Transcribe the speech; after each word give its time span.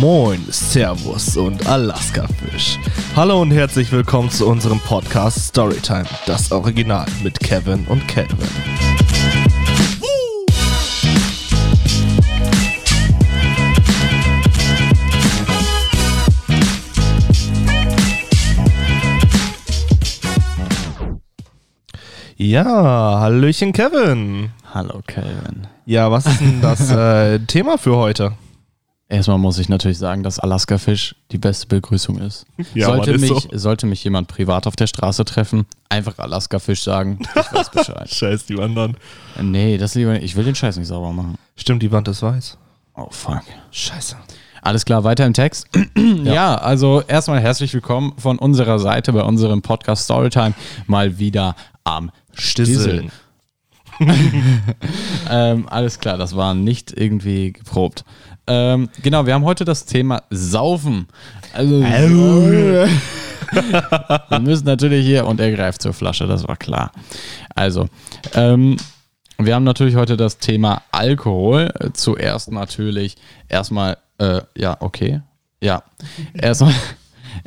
Moin, 0.00 0.42
Servus 0.48 1.36
und 1.36 1.66
Alaska-Fisch. 1.66 2.78
Hallo 3.14 3.42
und 3.42 3.50
herzlich 3.50 3.92
willkommen 3.92 4.30
zu 4.30 4.46
unserem 4.46 4.80
Podcast 4.80 5.48
Storytime, 5.48 6.06
das 6.24 6.50
Original 6.52 7.04
mit 7.22 7.38
Kevin 7.38 7.84
und 7.86 8.08
Calvin. 8.08 8.38
Ja, 22.38 23.20
Hallöchen 23.20 23.74
Kevin. 23.74 24.48
Hallo 24.72 25.02
Calvin. 25.06 25.66
Ja, 25.84 26.10
was 26.10 26.24
ist 26.24 26.40
denn 26.40 26.62
das 26.62 26.90
äh, 26.90 27.38
Thema 27.40 27.76
für 27.76 27.96
heute? 27.96 28.32
Erstmal 29.10 29.38
muss 29.38 29.58
ich 29.58 29.68
natürlich 29.68 29.98
sagen, 29.98 30.22
dass 30.22 30.38
Alaska 30.38 30.78
Fisch 30.78 31.16
die 31.32 31.38
beste 31.38 31.66
Begrüßung 31.66 32.18
ist. 32.18 32.46
Ja, 32.74 32.86
sollte, 32.86 33.10
Mann, 33.10 33.22
ist 33.22 33.30
mich, 33.30 33.48
so. 33.50 33.58
sollte 33.58 33.86
mich 33.86 34.04
jemand 34.04 34.28
privat 34.28 34.68
auf 34.68 34.76
der 34.76 34.86
Straße 34.86 35.24
treffen, 35.24 35.66
einfach 35.88 36.16
Alaska 36.18 36.60
Fisch 36.60 36.84
sagen. 36.84 37.18
Ich 37.20 37.52
weiß 37.52 37.70
Bescheid. 37.74 38.08
Scheiß 38.08 38.46
die 38.46 38.60
anderen. 38.60 38.96
nee, 39.42 39.76
das 39.78 39.96
lieber 39.96 40.12
nicht. 40.12 40.22
Ich 40.22 40.36
will 40.36 40.44
den 40.44 40.54
Scheiß 40.54 40.76
nicht 40.76 40.86
sauber 40.86 41.12
machen. 41.12 41.34
Stimmt, 41.56 41.82
die 41.82 41.90
Wand 41.90 42.06
ist 42.06 42.22
weiß. 42.22 42.56
Oh 42.94 43.08
fuck. 43.10 43.42
Scheiße. 43.72 44.16
Alles 44.62 44.84
klar, 44.84 45.02
weiter 45.02 45.26
im 45.26 45.34
Text. 45.34 45.66
ja. 46.22 46.54
also 46.56 47.02
erstmal 47.08 47.40
herzlich 47.40 47.74
willkommen 47.74 48.12
von 48.16 48.38
unserer 48.38 48.78
Seite 48.78 49.12
bei 49.12 49.22
unserem 49.22 49.60
Podcast 49.60 50.04
Storytime 50.04 50.54
mal 50.86 51.18
wieder 51.18 51.56
am 51.82 52.12
Stisseln. 52.34 53.10
ähm, 55.30 55.68
alles 55.68 55.98
klar, 55.98 56.16
das 56.16 56.36
war 56.36 56.54
nicht 56.54 56.92
irgendwie 56.96 57.52
geprobt. 57.52 58.04
Ähm, 58.46 58.88
genau, 59.02 59.26
wir 59.26 59.34
haben 59.34 59.44
heute 59.44 59.64
das 59.64 59.84
Thema 59.84 60.22
Saufen. 60.30 61.08
Also, 61.52 61.82
wir 61.82 62.88
müssen 64.40 64.66
natürlich 64.66 65.04
hier 65.04 65.26
und 65.26 65.40
er 65.40 65.52
greift 65.52 65.82
zur 65.82 65.92
Flasche, 65.92 66.26
das 66.26 66.48
war 66.48 66.56
klar. 66.56 66.92
Also, 67.54 67.88
ähm, 68.34 68.76
wir 69.38 69.54
haben 69.54 69.64
natürlich 69.64 69.96
heute 69.96 70.16
das 70.16 70.38
Thema 70.38 70.82
Alkohol. 70.92 71.72
Zuerst 71.94 72.52
natürlich 72.52 73.16
erstmal, 73.48 73.96
äh, 74.18 74.40
ja, 74.56 74.76
okay. 74.80 75.22
Ja, 75.62 75.82
erstmal, 76.34 76.74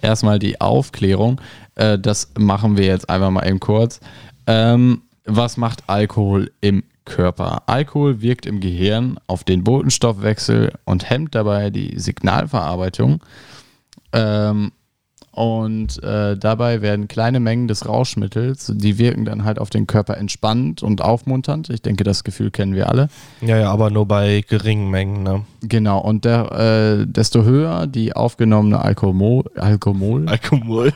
erstmal 0.01 0.39
die 0.39 0.61
Aufklärung. 0.61 1.39
Äh, 1.75 1.99
das 1.99 2.31
machen 2.37 2.77
wir 2.77 2.85
jetzt 2.85 3.09
einfach 3.09 3.29
mal 3.29 3.47
eben 3.47 3.59
kurz. 3.59 3.99
Ähm, 4.47 5.03
was 5.25 5.57
macht 5.57 5.83
Alkohol 5.87 6.51
im 6.61 6.83
Körper? 7.05 7.63
Alkohol 7.67 8.21
wirkt 8.21 8.45
im 8.45 8.59
Gehirn 8.59 9.19
auf 9.27 9.43
den 9.43 9.63
Botenstoffwechsel 9.63 10.73
und 10.85 11.09
hemmt 11.09 11.35
dabei 11.35 11.69
die 11.69 11.99
Signalverarbeitung. 11.99 13.23
Ähm, 14.11 14.71
und 15.33 16.01
äh, 16.03 16.37
dabei 16.37 16.81
werden 16.83 17.07
kleine 17.07 17.39
Mengen 17.39 17.67
des 17.67 17.87
Rauschmittels, 17.87 18.71
die 18.75 18.99
wirken 18.99 19.25
dann 19.25 19.43
halt 19.43 19.57
auf 19.57 19.71
den 19.71 19.87
Körper 19.87 20.15
entspannend 20.17 20.83
und 20.83 21.01
aufmunternd. 21.01 21.69
Ich 21.71 21.81
denke, 21.81 22.03
das 22.03 22.23
Gefühl 22.23 22.51
kennen 22.51 22.75
wir 22.75 22.87
alle. 22.89 23.07
Ja, 23.41 23.57
ja, 23.57 23.71
aber 23.71 23.89
nur 23.89 24.07
bei 24.07 24.43
geringen 24.47 24.91
Mengen, 24.91 25.23
ne? 25.23 25.41
Genau, 25.61 25.99
und 25.99 26.23
der, 26.25 26.51
äh, 27.01 27.05
desto 27.07 27.43
höher 27.43 27.87
die 27.87 28.15
aufgenommene 28.15 28.79
Alkohol, 28.79 29.43
Alkohol, 29.55 30.27
Alkohol. 30.29 30.93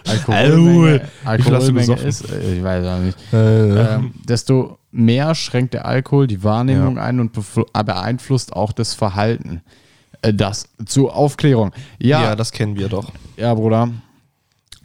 Du 0.99 1.27
Alkoholmenge 1.27 1.95
ist, 1.95 2.29
äh, 2.31 2.57
ich 2.57 2.63
weiß 2.63 2.85
auch 2.85 2.99
nicht, 2.99 3.17
Äh, 3.33 3.95
ähm, 3.95 4.13
desto 4.27 4.77
mehr 4.91 5.33
schränkt 5.33 5.73
der 5.73 5.85
Alkohol 5.87 6.27
die 6.27 6.43
Wahrnehmung 6.43 6.99
ein 6.99 7.19
und 7.19 7.35
äh, 7.37 7.83
beeinflusst 7.83 8.53
auch 8.53 8.71
das 8.71 8.93
Verhalten. 8.93 9.61
Äh, 10.21 10.33
Das 10.33 10.69
zur 10.85 11.15
Aufklärung. 11.15 11.71
ja. 11.99 12.21
Ja, 12.21 12.35
das 12.35 12.51
kennen 12.51 12.75
wir 12.75 12.87
doch. 12.89 13.11
ja, 13.35 13.53
Bruder. 13.55 13.89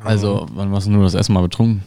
Also, 0.05 0.47
wann 0.55 0.73
warst 0.73 0.87
du 0.87 0.91
nur 0.91 1.05
das 1.05 1.15
erste 1.15 1.33
Mal 1.33 1.43
betrunken? 1.43 1.83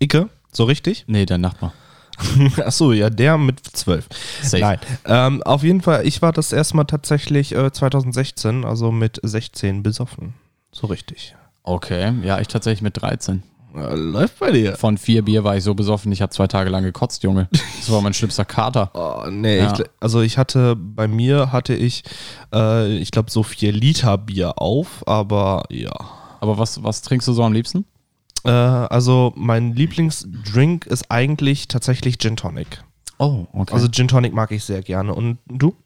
Icke, 0.00 0.28
so 0.52 0.64
richtig? 0.64 1.04
Nee, 1.06 1.26
dein 1.26 1.40
Nachbar. 1.40 1.72
Achso, 2.64 2.92
ja, 2.92 3.10
der 3.10 3.38
mit 3.38 3.60
zwölf. 3.64 4.06
Safe. 4.42 4.60
Nein. 4.60 4.78
Ähm, 5.06 5.42
auf 5.42 5.62
jeden 5.62 5.80
Fall, 5.80 6.06
ich 6.06 6.22
war 6.22 6.32
das 6.32 6.52
erste 6.52 6.76
Mal 6.76 6.84
tatsächlich 6.84 7.54
äh, 7.54 7.72
2016, 7.72 8.64
also 8.64 8.92
mit 8.92 9.18
16 9.22 9.82
besoffen. 9.82 10.34
So 10.72 10.86
richtig. 10.86 11.34
Okay, 11.64 12.12
ja, 12.22 12.38
ich 12.40 12.48
tatsächlich 12.48 12.82
mit 12.82 13.00
13. 13.00 13.42
Äh, 13.74 13.94
läuft 13.94 14.38
bei 14.38 14.50
dir. 14.52 14.76
Von 14.76 14.98
vier 14.98 15.22
Bier 15.24 15.42
war 15.44 15.56
ich 15.56 15.64
so 15.64 15.74
besoffen, 15.74 16.12
ich 16.12 16.20
habe 16.20 16.30
zwei 16.30 16.46
Tage 16.46 16.68
lang 16.70 16.84
gekotzt, 16.84 17.22
Junge. 17.22 17.48
Das 17.78 17.90
war 17.90 18.02
mein 18.02 18.14
schlimmster 18.14 18.44
Kater. 18.44 18.90
Oh, 18.94 19.28
nee, 19.30 19.58
Ja. 19.58 19.72
ich, 19.72 19.84
also 20.00 20.20
ich 20.20 20.36
hatte, 20.38 20.76
bei 20.76 21.08
mir 21.08 21.50
hatte 21.52 21.74
ich, 21.74 22.04
äh, 22.54 22.96
ich 22.98 23.10
glaube, 23.10 23.30
so 23.30 23.42
vier 23.42 23.72
Liter 23.72 24.18
Bier 24.18 24.60
auf, 24.60 25.06
aber 25.08 25.64
ja. 25.70 25.92
Aber 26.42 26.58
was, 26.58 26.82
was 26.82 27.02
trinkst 27.02 27.28
du 27.28 27.32
so 27.32 27.44
am 27.44 27.52
liebsten? 27.52 27.84
Äh, 28.44 28.50
also 28.50 29.32
mein 29.36 29.76
Lieblingsdrink 29.76 30.86
ist 30.86 31.08
eigentlich 31.08 31.68
tatsächlich 31.68 32.18
Gin 32.18 32.34
Tonic. 32.34 32.82
Oh, 33.20 33.46
okay. 33.52 33.72
Also 33.72 33.86
Gin 33.88 34.08
Tonic 34.08 34.34
mag 34.34 34.50
ich 34.50 34.64
sehr 34.64 34.82
gerne. 34.82 35.14
Und 35.14 35.38
du? 35.46 35.76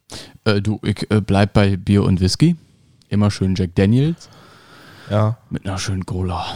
äh, 0.44 0.62
du, 0.62 0.80
ich 0.82 1.10
äh, 1.10 1.20
bleib 1.20 1.52
bei 1.52 1.76
Bier 1.76 2.04
und 2.04 2.20
Whisky. 2.22 2.56
Immer 3.10 3.30
schön 3.30 3.54
Jack 3.54 3.74
Daniels 3.74 4.30
Ja. 5.10 5.36
mit 5.50 5.66
einer 5.66 5.76
schönen 5.76 6.06
Cola. 6.06 6.46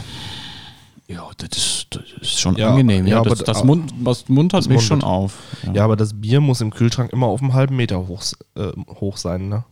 Ja, 1.07 1.29
das 1.37 1.49
ist, 1.55 1.87
das 1.91 2.03
ist 2.21 2.39
schon 2.39 2.55
Ja, 2.55 2.71
angenehm. 2.71 3.05
Ja, 3.05 3.17
ja, 3.17 3.21
das, 3.23 3.41
aber- 3.41 3.53
das, 3.53 3.63
Mund, 3.63 3.93
das 4.03 4.29
muntert 4.29 4.61
mich 4.61 4.69
muntert. 4.77 4.87
schon 4.87 5.03
auf. 5.03 5.37
Ja, 5.73 5.83
aber 5.83 5.95
das 5.95 6.19
Bier 6.19 6.41
muss 6.41 6.59
im 6.61 6.71
Kühlschrank 6.71 7.13
immer 7.13 7.27
auf 7.27 7.41
einem 7.43 7.53
halben 7.53 7.75
Meter 7.75 8.07
hoch, 8.07 8.23
äh, 8.55 8.71
hoch 8.99 9.17
sein, 9.17 9.47
ne? 9.47 9.63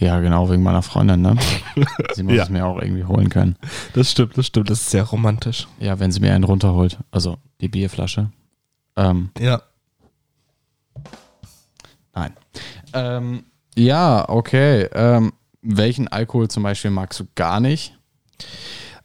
Ja, 0.00 0.18
genau, 0.20 0.48
wegen 0.50 0.62
meiner 0.62 0.82
Freundin, 0.82 1.20
ne? 1.22 1.36
Sie 2.14 2.22
muss 2.22 2.34
Ja. 2.34 2.42
es 2.44 2.48
mir 2.48 2.64
auch 2.66 2.80
irgendwie 2.80 3.04
holen 3.04 3.28
können. 3.28 3.56
Das 3.92 4.10
stimmt, 4.10 4.36
das 4.38 4.46
stimmt. 4.46 4.70
Das 4.70 4.80
ist 4.80 4.90
sehr 4.90 5.04
romantisch. 5.04 5.68
Ja, 5.78 5.98
wenn 6.00 6.10
sie 6.10 6.20
mir 6.20 6.32
einen 6.34 6.44
runterholt. 6.44 6.98
Also 7.10 7.36
die 7.60 7.68
Bierflasche. 7.68 8.30
Ähm, 8.96 9.30
Ja. 9.38 9.60
nein. 12.14 12.32
Ähm, 12.92 13.44
ja, 13.76 14.28
okay. 14.28 14.88
Ähm, 14.94 15.32
welchen 15.62 16.08
Alkohol 16.08 16.48
zum 16.48 16.62
Beispiel 16.62 16.90
magst 16.90 17.20
du 17.20 17.24
gar 17.34 17.60
nicht? 17.60 17.96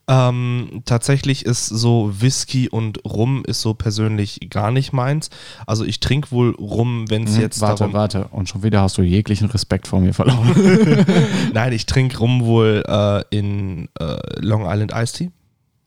Ähm, 0.08 0.84
tatsächlich 0.86 1.46
ist 1.46 1.66
so 1.66 2.12
Whisky 2.20 2.70
und 2.70 3.04
Rum 3.06 3.44
ist 3.46 3.62
so 3.62 3.74
persönlich 3.74 4.40
gar 4.52 4.70
nicht 4.72 4.94
meins. 4.94 5.30
Also 5.66 5.84
ich 5.84 6.00
trinke 6.00 6.30
wohl 6.32 6.52
Rum, 6.56 7.10
wenn 7.10 7.24
es 7.24 7.36
Hm, 7.36 7.42
jetzt 7.42 7.62
warte, 7.62 7.80
darum... 7.80 7.94
warte. 7.94 8.28
Und 8.28 8.48
schon 8.48 8.62
wieder 8.62 8.82
hast 8.82 8.98
du 9.00 9.02
jeglichen 9.02 9.48
Respekt 9.50 9.88
vor 9.88 10.02
mir 10.02 10.14
verloren. 10.14 11.06
Nein, 11.54 11.74
ich 11.74 11.88
trinke 11.88 12.18
Rum 12.20 12.46
wohl 12.46 12.84
äh, 12.88 13.24
in 13.36 13.90
äh, 14.00 14.18
Long 14.42 14.66
Island 14.68 14.92
Iced 14.94 15.16
Tea. 15.18 15.32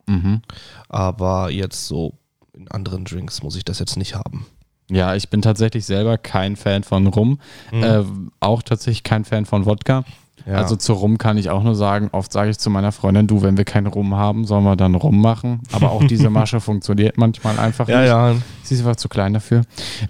mhm. 0.09 0.43
Aber 0.89 1.51
jetzt 1.51 1.87
so 1.87 2.15
in 2.55 2.69
anderen 2.73 3.05
Drinks 3.05 3.43
muss 3.45 3.55
ich 3.55 3.65
das 3.65 3.79
jetzt 3.79 3.97
nicht 3.97 4.17
haben. 4.17 4.47
Ja, 4.91 5.15
ich 5.15 5.29
bin 5.29 5.43
tatsächlich 5.43 5.85
selber 5.85 6.17
kein 6.19 6.57
Fan 6.57 6.83
von 6.83 7.07
Rum. 7.09 7.39
Äh, 7.71 8.03
auch 8.41 8.63
tatsächlich 8.63 9.03
kein 9.05 9.25
Fan 9.25 9.45
von 9.45 9.67
Wodka. 9.67 10.05
Ja. 10.49 10.55
Also 10.55 10.77
zu 10.77 10.95
Rum 10.95 11.19
kann 11.19 11.37
ich 11.37 11.51
auch 11.51 11.63
nur 11.63 11.75
sagen, 11.75 12.09
oft 12.13 12.33
sage 12.33 12.49
ich 12.51 12.59
zu 12.59 12.71
meiner 12.71 12.91
Freundin, 12.91 13.27
du, 13.27 13.43
wenn 13.43 13.59
wir 13.59 13.65
keinen 13.67 13.87
Rum 13.87 14.15
haben, 14.15 14.47
sollen 14.47 14.65
wir 14.65 14.77
dann 14.77 14.95
Rum 14.95 15.21
machen. 15.21 15.61
Aber 15.73 15.91
auch 15.91 16.03
diese 16.05 16.31
Masche 16.31 16.59
funktioniert 16.61 17.19
manchmal 17.19 17.59
einfach 17.59 17.87
Ja, 17.87 18.01
nicht. 18.01 18.09
ja. 18.09 18.35
Sie 18.63 18.75
ist 18.75 18.81
einfach 18.81 18.97
zu 18.97 19.11
klein 19.11 19.35
dafür. 19.35 19.63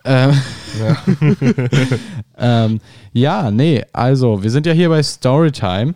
Ähm, 0.05 0.31
ähm, 2.39 2.81
ja, 3.13 3.51
nee, 3.51 3.85
also 3.93 4.43
wir 4.43 4.51
sind 4.51 4.67
ja 4.67 4.73
hier 4.73 4.89
bei 4.89 5.03
Storytime. 5.03 5.95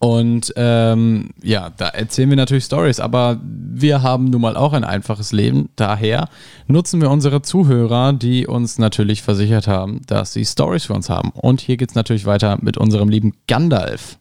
Und 0.00 0.52
ähm, 0.54 1.30
ja, 1.42 1.70
da 1.76 1.88
erzählen 1.88 2.30
wir 2.30 2.36
natürlich 2.36 2.64
Stories, 2.64 3.00
aber 3.00 3.40
wir 3.42 4.02
haben 4.02 4.26
nun 4.30 4.40
mal 4.40 4.56
auch 4.56 4.72
ein 4.72 4.84
einfaches 4.84 5.32
Leben. 5.32 5.70
Daher 5.74 6.28
nutzen 6.68 7.00
wir 7.00 7.10
unsere 7.10 7.42
Zuhörer, 7.42 8.12
die 8.12 8.46
uns 8.46 8.78
natürlich 8.78 9.22
versichert 9.22 9.66
haben, 9.66 10.02
dass 10.06 10.32
sie 10.32 10.44
Stories 10.44 10.84
für 10.84 10.94
uns 10.94 11.10
haben. 11.10 11.30
Und 11.30 11.60
hier 11.60 11.76
geht's 11.76 11.96
natürlich 11.96 12.26
weiter 12.26 12.58
mit 12.60 12.76
unserem 12.76 13.08
lieben 13.08 13.32
Gandalf. 13.48 14.18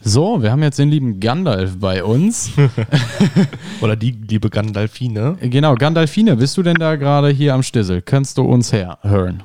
So, 0.00 0.42
wir 0.42 0.50
haben 0.50 0.62
jetzt 0.62 0.78
den 0.78 0.90
lieben 0.90 1.20
Gandalf 1.20 1.78
bei 1.78 2.02
uns. 2.02 2.52
Oder 3.82 3.96
die 3.96 4.12
liebe 4.12 4.48
Gandalfine. 4.48 5.36
Genau, 5.40 5.74
Gandalfine, 5.74 6.36
bist 6.36 6.56
du 6.56 6.62
denn 6.62 6.76
da 6.76 6.96
gerade 6.96 7.28
hier 7.28 7.52
am 7.52 7.62
Stissel? 7.62 8.00
Kannst 8.00 8.38
du 8.38 8.42
uns 8.42 8.72
her 8.72 8.98
hören? 9.02 9.42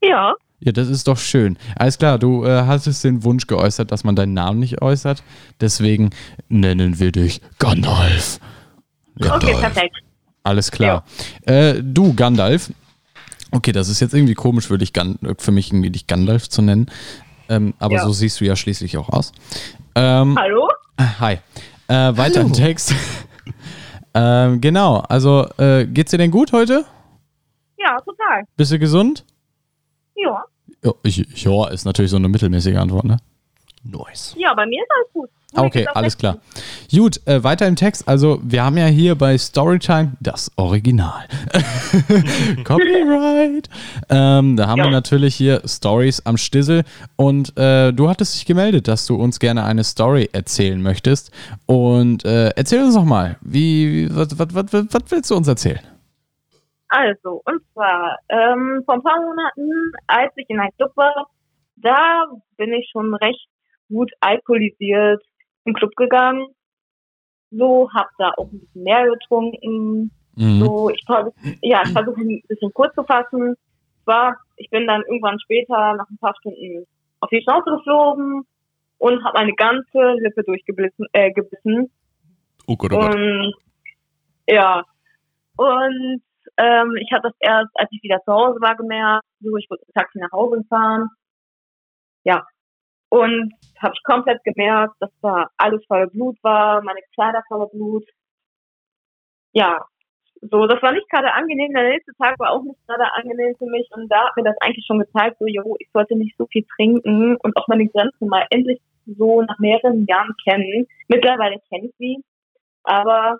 Ja, 0.00 0.34
Ja, 0.60 0.72
das 0.72 0.88
ist 0.88 1.06
doch 1.06 1.18
schön. 1.18 1.56
Alles 1.76 1.98
klar, 1.98 2.18
du 2.18 2.44
äh, 2.44 2.62
hattest 2.62 3.04
den 3.04 3.22
Wunsch 3.22 3.46
geäußert, 3.46 3.92
dass 3.92 4.02
man 4.02 4.16
deinen 4.16 4.34
Namen 4.34 4.58
nicht 4.58 4.82
äußert. 4.82 5.22
Deswegen 5.60 6.10
nennen 6.48 6.98
wir 6.98 7.12
dich 7.12 7.40
Gandalf. 7.58 8.40
okay, 9.20 9.54
perfekt. 9.60 9.96
Alles 10.42 10.70
klar. 10.70 11.04
Äh, 11.46 11.74
du, 11.82 12.14
Gandalf. 12.14 12.72
Okay, 13.50 13.72
das 13.72 13.88
ist 13.88 14.00
jetzt 14.00 14.14
irgendwie 14.14 14.34
komisch 14.34 14.66
für, 14.66 14.78
dich, 14.78 14.92
Gan 14.92 15.18
für 15.38 15.52
mich, 15.52 15.70
irgendwie 15.72 15.90
dich 15.90 16.06
Gandalf 16.06 16.48
zu 16.48 16.60
nennen. 16.60 16.86
Ähm, 17.48 17.74
aber 17.78 17.94
Ja. 17.96 18.04
so 18.04 18.12
siehst 18.12 18.40
du 18.40 18.44
ja 18.44 18.56
schließlich 18.56 18.96
auch 18.98 19.08
aus. 19.10 19.32
Ähm, 19.94 20.36
Hallo? 20.38 20.68
Hi. 21.20 21.38
Äh, 21.86 22.16
weiter 22.16 22.40
im 22.42 22.52
Text. 22.52 22.94
ähm, 24.14 24.60
genau, 24.60 24.96
also 24.98 25.48
äh, 25.58 25.86
geht's 25.86 26.10
dir 26.10 26.18
denn 26.18 26.30
gut 26.30 26.52
heute? 26.52 26.84
Ja, 27.78 27.96
total. 28.00 28.42
Bist 28.56 28.72
du 28.72 28.78
gesund? 28.78 29.24
Ja. 29.28 29.37
Ja, 30.24 30.92
ich, 31.02 31.16
ja, 31.42 31.68
ist 31.68 31.84
natürlich 31.84 32.10
so 32.10 32.16
eine 32.16 32.28
mittelmäßige 32.28 32.76
Antwort, 32.76 33.04
ne? 33.04 33.16
Nice. 33.84 34.34
Ja, 34.38 34.54
bei 34.54 34.66
mir 34.66 34.82
ist 34.82 34.90
alles 34.90 35.12
gut. 35.12 35.30
Ah, 35.54 35.62
Okay, 35.62 35.86
alles 35.94 36.18
klar. 36.18 36.38
Gut, 36.94 37.26
äh, 37.26 37.42
weiter 37.42 37.66
im 37.66 37.74
Text. 37.74 38.06
Also, 38.06 38.38
wir 38.42 38.62
haben 38.64 38.76
ja 38.76 38.84
hier 38.86 39.14
bei 39.14 39.38
Storytime 39.38 40.12
das 40.20 40.50
Original. 40.56 41.24
Copyright. 42.64 43.68
Ähm, 44.08 44.56
da 44.56 44.66
haben 44.66 44.78
Ja. 44.78 44.84
wir 44.84 44.90
natürlich 44.90 45.34
hier 45.34 45.62
Stories 45.64 46.20
am 46.26 46.36
Stissel. 46.36 46.84
Und 47.16 47.56
äh, 47.56 47.92
du 47.92 48.08
hattest 48.08 48.34
dich 48.34 48.46
gemeldet, 48.46 48.88
dass 48.88 49.06
du 49.06 49.14
uns 49.16 49.38
gerne 49.38 49.64
eine 49.64 49.84
Story 49.84 50.28
erzählen 50.32 50.80
möchtest. 50.82 51.30
Und 51.66 52.24
äh, 52.24 52.50
erzähl 52.50 52.82
uns 52.84 52.94
doch 52.94 53.04
mal, 53.04 53.36
wie, 53.40 54.08
was, 54.14 54.38
was, 54.38 54.48
was, 54.54 54.64
was 54.72 55.02
willst 55.08 55.30
du 55.30 55.34
uns 55.36 55.48
erzählen? 55.48 55.80
Also, 56.88 57.42
und 57.44 57.62
zwar, 57.72 58.18
ähm, 58.28 58.82
vor 58.84 58.94
ein 58.94 59.02
paar 59.02 59.20
Monaten, 59.20 59.92
als 60.06 60.32
ich 60.36 60.48
in 60.48 60.58
einem 60.58 60.72
Club 60.76 60.92
war, 60.96 61.28
da 61.76 62.24
bin 62.56 62.72
ich 62.72 62.88
schon 62.90 63.14
recht 63.14 63.48
gut 63.88 64.10
alkoholisiert 64.20 65.22
im 65.64 65.74
Club 65.74 65.94
gegangen. 65.96 66.46
So, 67.50 67.90
hab 67.92 68.08
da 68.18 68.32
auch 68.36 68.50
ein 68.50 68.60
bisschen 68.60 68.82
mehr 68.82 69.06
getrunken. 69.06 70.10
Mhm. 70.36 70.60
So, 70.60 70.90
ich 70.90 71.02
versuche, 71.06 71.34
ja, 71.62 71.82
ich 71.84 71.92
versuche 71.92 72.20
ein 72.20 72.42
bisschen 72.48 72.72
kurz 72.72 72.94
zu 72.94 73.04
fassen. 73.04 73.54
Zwar, 74.04 74.36
ich 74.56 74.70
bin 74.70 74.86
dann 74.86 75.02
irgendwann 75.02 75.38
später, 75.40 75.94
nach 75.94 76.08
ein 76.08 76.18
paar 76.18 76.34
Stunden, 76.40 76.86
auf 77.20 77.28
die 77.30 77.42
Schnauze 77.42 77.70
geflogen 77.70 78.44
und 78.98 79.24
habe 79.24 79.38
eine 79.38 79.54
ganze 79.54 80.14
Lippe 80.20 80.42
durchgebissen. 80.44 81.06
Äh, 81.12 81.32
gebissen. 81.32 81.90
Oh 82.66 82.76
Gott, 82.76 82.92
oh 82.92 82.98
Gott. 82.98 83.14
Und 83.14 83.54
ja, 84.46 84.82
und 85.56 86.22
ähm, 86.58 86.96
ich 86.96 87.12
habe 87.12 87.28
das 87.28 87.34
erst, 87.40 87.70
als 87.74 87.88
ich 87.92 88.02
wieder 88.02 88.20
zu 88.24 88.32
Hause 88.32 88.60
war, 88.60 88.76
gemerkt. 88.76 89.24
So, 89.40 89.56
ich 89.56 89.68
wollte 89.70 89.84
dem 89.86 89.94
Taxi 89.94 90.18
nach 90.18 90.32
Hause 90.32 90.64
fahren. 90.68 91.08
Ja. 92.24 92.44
Und 93.10 93.54
habe 93.80 93.94
ich 93.94 94.02
komplett 94.04 94.42
gemerkt, 94.44 94.94
dass 95.00 95.10
da 95.22 95.48
alles 95.56 95.84
voller 95.86 96.08
Blut 96.08 96.36
war, 96.42 96.82
meine 96.82 97.00
Kleider 97.14 97.42
voller 97.48 97.68
Blut. 97.68 98.04
Ja, 99.52 99.86
so, 100.40 100.66
das 100.66 100.82
war 100.82 100.92
nicht 100.92 101.08
gerade 101.08 101.32
angenehm. 101.32 101.72
Der 101.72 101.88
nächste 101.88 102.12
Tag 102.14 102.38
war 102.38 102.50
auch 102.50 102.62
nicht 102.62 102.78
gerade 102.86 103.12
angenehm 103.14 103.54
für 103.56 103.66
mich. 103.66 103.88
Und 103.92 104.08
da 104.08 104.26
hat 104.26 104.36
mir 104.36 104.44
das 104.44 104.56
eigentlich 104.60 104.84
schon 104.86 105.00
gezeigt, 105.00 105.36
so, 105.38 105.46
jo, 105.46 105.76
ich 105.78 105.88
sollte 105.92 106.16
nicht 106.16 106.36
so 106.36 106.46
viel 106.46 106.64
trinken 106.76 107.36
und 107.36 107.56
auch 107.56 107.66
meine 107.68 107.88
Grenzen 107.88 108.28
mal 108.28 108.46
endlich 108.50 108.80
so 109.06 109.42
nach 109.42 109.58
mehreren 109.58 110.06
Jahren 110.06 110.34
kennen. 110.44 110.86
Mittlerweile 111.08 111.60
kenne 111.70 111.86
ich 111.86 111.94
sie, 111.98 112.24
aber 112.84 113.38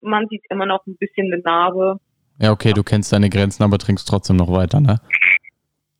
man 0.00 0.26
sieht 0.28 0.44
immer 0.50 0.66
noch 0.66 0.86
ein 0.86 0.96
bisschen 0.96 1.32
eine 1.32 1.42
Narbe. 1.42 1.98
Ja, 2.42 2.50
okay, 2.50 2.72
du 2.72 2.82
kennst 2.82 3.12
deine 3.12 3.30
Grenzen, 3.30 3.62
aber 3.62 3.78
trinkst 3.78 4.08
trotzdem 4.08 4.34
noch 4.36 4.50
weiter, 4.50 4.80
ne? 4.80 5.00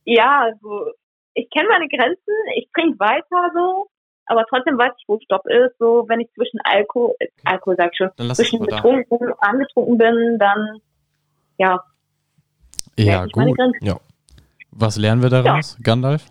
Ja, 0.04 0.40
also 0.42 0.86
ich 1.34 1.48
kenne 1.50 1.68
meine 1.68 1.86
Grenzen, 1.88 2.34
ich 2.56 2.68
trinke 2.74 2.98
weiter 2.98 3.50
so, 3.54 3.86
aber 4.26 4.44
trotzdem 4.50 4.76
weiß 4.76 4.90
ich, 4.98 5.04
wo 5.06 5.20
Stopp 5.20 5.46
ist. 5.46 5.78
So, 5.78 6.04
wenn 6.08 6.18
ich 6.18 6.28
zwischen 6.34 6.58
Alkohol, 6.64 7.14
äh, 7.20 7.28
Alkohol 7.44 7.76
sag 7.78 7.92
ich 7.92 7.96
schon, 7.98 8.10
Dann 8.16 8.26
lass 8.26 8.40
es 8.40 8.48
zwischen 8.48 8.58
mal 8.58 8.66
da. 8.70 8.76
betrunken, 8.80 9.32
angetrunken 9.38 9.98
bin, 9.98 10.38
dann 10.40 10.80
ja, 11.58 11.80
Ja, 12.98 13.24
gut. 13.26 13.56
Grenzen. 13.56 14.00
Was 14.72 14.96
lernen 14.96 15.22
wir 15.22 15.30
daraus, 15.30 15.76
Gandalf? 15.82 16.26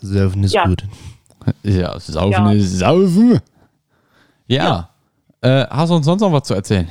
Surfen 0.00 0.44
ist 0.44 0.54
Ja. 0.54 0.64
gut. 0.66 0.84
Ja, 1.62 1.98
saufen 2.00 2.46
Ja. 2.46 2.52
ist 2.52 2.78
saufen. 2.78 3.40
Ja. 4.48 4.90
Äh, 5.42 5.64
hast 5.70 5.90
du 5.90 5.94
uns 5.94 6.04
sonst 6.06 6.20
noch 6.20 6.32
was 6.32 6.42
zu 6.42 6.54
erzählen? 6.54 6.90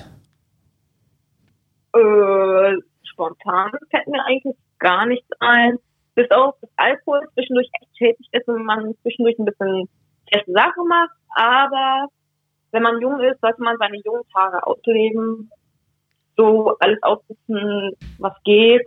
Äh, 1.95 2.75
spontan 3.03 3.71
fällt 3.89 4.07
mir 4.07 4.23
eigentlich 4.25 4.55
gar 4.79 5.05
nichts 5.05 5.27
ein. 5.39 5.77
Bis 6.15 6.29
auf 6.31 6.55
das 6.61 6.69
Alkohol 6.77 7.21
zwischendurch 7.33 7.69
echt 7.81 7.97
schädlich 7.97 8.27
ist 8.31 8.47
und 8.47 8.65
man 8.65 8.95
zwischendurch 9.01 9.37
ein 9.39 9.45
bisschen 9.45 9.89
schlechte 10.29 10.51
Sachen 10.51 10.87
macht. 10.87 11.11
Aber 11.35 12.07
wenn 12.71 12.83
man 12.83 13.01
jung 13.01 13.19
ist, 13.21 13.39
sollte 13.41 13.61
man 13.61 13.77
seine 13.77 13.97
jungen 14.03 14.23
Tage 14.33 14.65
ausleben. 14.65 15.49
So 16.37 16.75
alles 16.79 17.01
ausnutzen, 17.03 17.91
was 18.19 18.33
geht. 18.43 18.85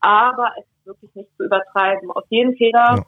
Aber 0.00 0.52
es 0.58 0.64
ist 0.64 0.86
wirklich 0.86 1.14
nicht 1.14 1.36
zu 1.36 1.44
übertreiben. 1.44 2.10
Aus 2.12 2.24
jedem 2.30 2.54
Fehler, 2.56 2.96
Ja. 2.96 3.04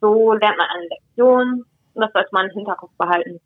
so 0.00 0.32
lernt 0.32 0.58
man 0.58 0.66
eine 0.68 0.88
Lektion. 0.88 1.64
Und 1.94 2.02
das 2.02 2.12
sollte 2.12 2.28
man 2.32 2.46
im 2.50 2.56
Hinterkopf 2.56 2.90
behalten. 2.98 3.40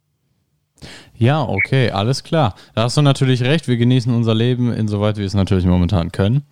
Ja, 1.21 1.43
okay, 1.43 1.91
alles 1.91 2.25
klar. 2.25 2.55
Da 2.75 2.85
hast 2.85 2.97
du 2.97 3.03
natürlich 3.03 3.43
recht. 3.43 3.69
Wir 3.69 3.77
genießen 3.77 4.13
unser 4.15 4.35
Leben, 4.35 4.73
insoweit 4.73 5.19
wir 5.19 5.27
es 5.27 5.35
natürlich 5.35 5.67
momentan 5.67 6.11
können. 6.13 6.45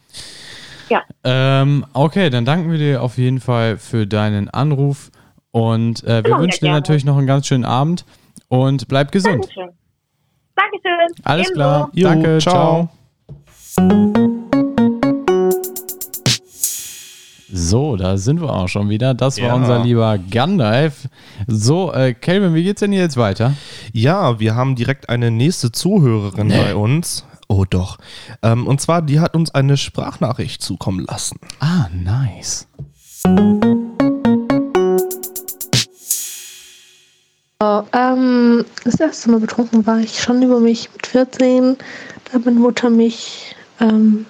Ja. 0.91 1.03
Ähm, 1.25 1.87
okay, 1.95 2.29
dann 2.29 2.45
danken 2.45 2.71
wir 2.71 2.79
dir 2.79 3.03
auf 3.03 3.17
jeden 3.17 3.41
Fall 3.41 3.79
für 3.79 4.07
deinen 4.07 4.51
Anruf 4.51 5.11
und 5.53 6.05
äh, 6.05 6.17
wir 6.17 6.23
Genau, 6.23 6.41
wünschen 6.41 6.61
dir 6.61 6.67
gerne. 6.67 6.81
natürlich 6.81 7.05
noch 7.07 7.17
einen 7.17 7.27
ganz 7.27 7.47
schönen 7.47 7.65
Abend 7.65 8.05
und 8.49 8.89
bleib 8.89 9.11
gesund. 9.11 9.37
Dankeschön. 9.45 9.71
Dankeschön. 10.55 11.25
Alles 11.25 11.47
Ebenso. 11.49 11.55
klar. 11.55 11.91
Jo, 11.95 12.09
Danke, 12.09 12.39
ciao. 12.39 12.89
ciao. 13.75 14.28
So, 17.51 17.97
da 17.97 18.19
sind 18.19 18.41
wir 18.43 18.51
auch 18.53 18.69
schon 18.69 18.91
wieder. 18.91 19.15
Das 19.15 19.39
war 19.39 19.49
Ja. 19.49 19.55
unser 19.55 19.83
lieber 19.83 20.19
Gandalf. 20.19 21.09
So, 21.47 21.93
äh, 21.93 22.13
Kelvin, 22.13 22.55
wie 22.55 22.63
geht's 22.63 22.81
denn 22.81 22.93
jetzt 22.93 23.17
weiter? 23.17 23.55
Ja, 23.93 24.39
wir 24.39 24.55
haben 24.55 24.77
direkt 24.77 25.09
eine 25.09 25.31
nächste 25.31 25.73
Zuhörerin 25.73 26.49
bei 26.49 26.75
uns. 26.75 27.25
Oh 27.49 27.65
doch. 27.65 27.97
Ähm, 28.43 28.67
und 28.67 28.81
zwar, 28.83 29.01
die 29.01 29.21
hat 29.21 29.35
uns 29.35 29.55
eine 29.55 29.79
Sprachnachricht 29.79 30.61
zukommen 30.63 31.07
lassen. 31.09 31.39
Ah, 31.61 31.87
nice. 31.95 32.69
Oh, 37.61 37.83
ähm, 37.93 38.65
das 38.85 39.01
erste 39.01 39.31
Mal 39.31 39.41
betrunken 39.41 39.87
war 39.87 39.99
ich 39.99 40.21
schon 40.21 40.43
über 40.43 40.61
mich 40.61 40.91
mit 40.93 41.07
14. 41.07 41.77
Da 42.27 42.33
hat 42.35 42.45
meine 42.45 42.61
Mutter 42.61 42.89
mich 42.91 43.57
ähm, 43.81 44.27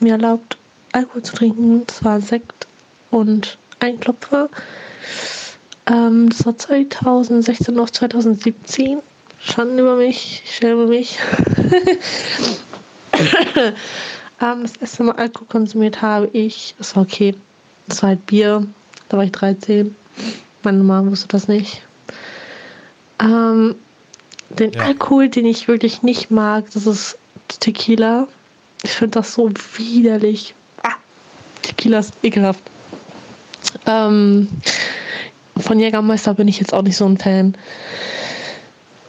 mir 0.00 0.12
erlaubt, 0.12 0.56
Alkohol 0.94 1.22
zu 1.22 1.34
trinken. 1.34 1.86
Das 1.86 2.04
war 2.04 2.20
Sekt 2.20 2.66
und 3.10 3.58
ein 3.80 3.98
Klopfer. 4.00 4.48
Ähm, 5.86 6.28
das 6.28 6.46
war 6.46 6.56
2016 6.56 7.78
auf 7.78 7.92
2017. 7.92 9.00
Schande 9.40 9.82
über 9.82 9.96
mich, 9.96 10.42
ich 10.44 10.54
schäme 10.56 10.86
mich. 10.86 11.18
ähm, 14.40 14.62
das 14.62 14.76
erste 14.80 15.02
Mal 15.02 15.16
Alkohol 15.16 15.48
konsumiert 15.48 16.00
habe 16.00 16.30
ich, 16.32 16.74
das 16.78 16.96
war 16.96 17.02
okay. 17.02 17.34
Das 17.86 18.02
war 18.02 18.10
halt 18.10 18.24
Bier. 18.26 18.66
Da 19.08 19.18
war 19.18 19.24
ich 19.24 19.32
13. 19.32 19.94
Meine 20.62 20.82
Mama 20.82 21.10
wusste 21.10 21.28
das 21.28 21.46
nicht. 21.48 21.82
Ähm, 23.20 23.74
den 24.48 24.72
Ja. 24.72 24.82
Alkohol, 24.84 25.28
den 25.28 25.44
ich 25.44 25.68
wirklich 25.68 26.02
nicht 26.02 26.30
mag, 26.30 26.70
das 26.72 26.86
ist 26.86 27.18
Tequila. 27.60 28.26
Ich 28.82 28.92
finde 28.92 29.18
das 29.18 29.34
so 29.34 29.50
widerlich. 29.76 30.54
Tequila 31.64 31.98
ist 31.98 32.14
ekelhaft. 32.22 32.62
Ähm, 33.86 34.48
von 35.58 35.80
Jägermeister 35.80 36.34
bin 36.34 36.48
ich 36.48 36.60
jetzt 36.60 36.74
auch 36.74 36.82
nicht 36.82 36.96
so 36.96 37.06
ein 37.06 37.18
Fan. 37.18 37.56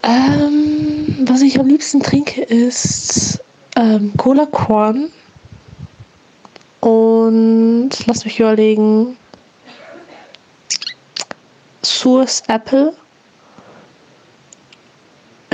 Ähm, 0.03 1.25
was 1.27 1.41
ich 1.41 1.59
am 1.59 1.67
liebsten 1.67 2.01
trinke, 2.01 2.41
ist 2.41 3.41
ähm, 3.75 4.13
Cola 4.17 4.45
Korn. 4.45 5.11
Und 6.81 7.89
lass 8.05 8.25
mich 8.25 8.39
überlegen. 8.39 9.17
Source 11.83 12.43
Apple. 12.47 12.93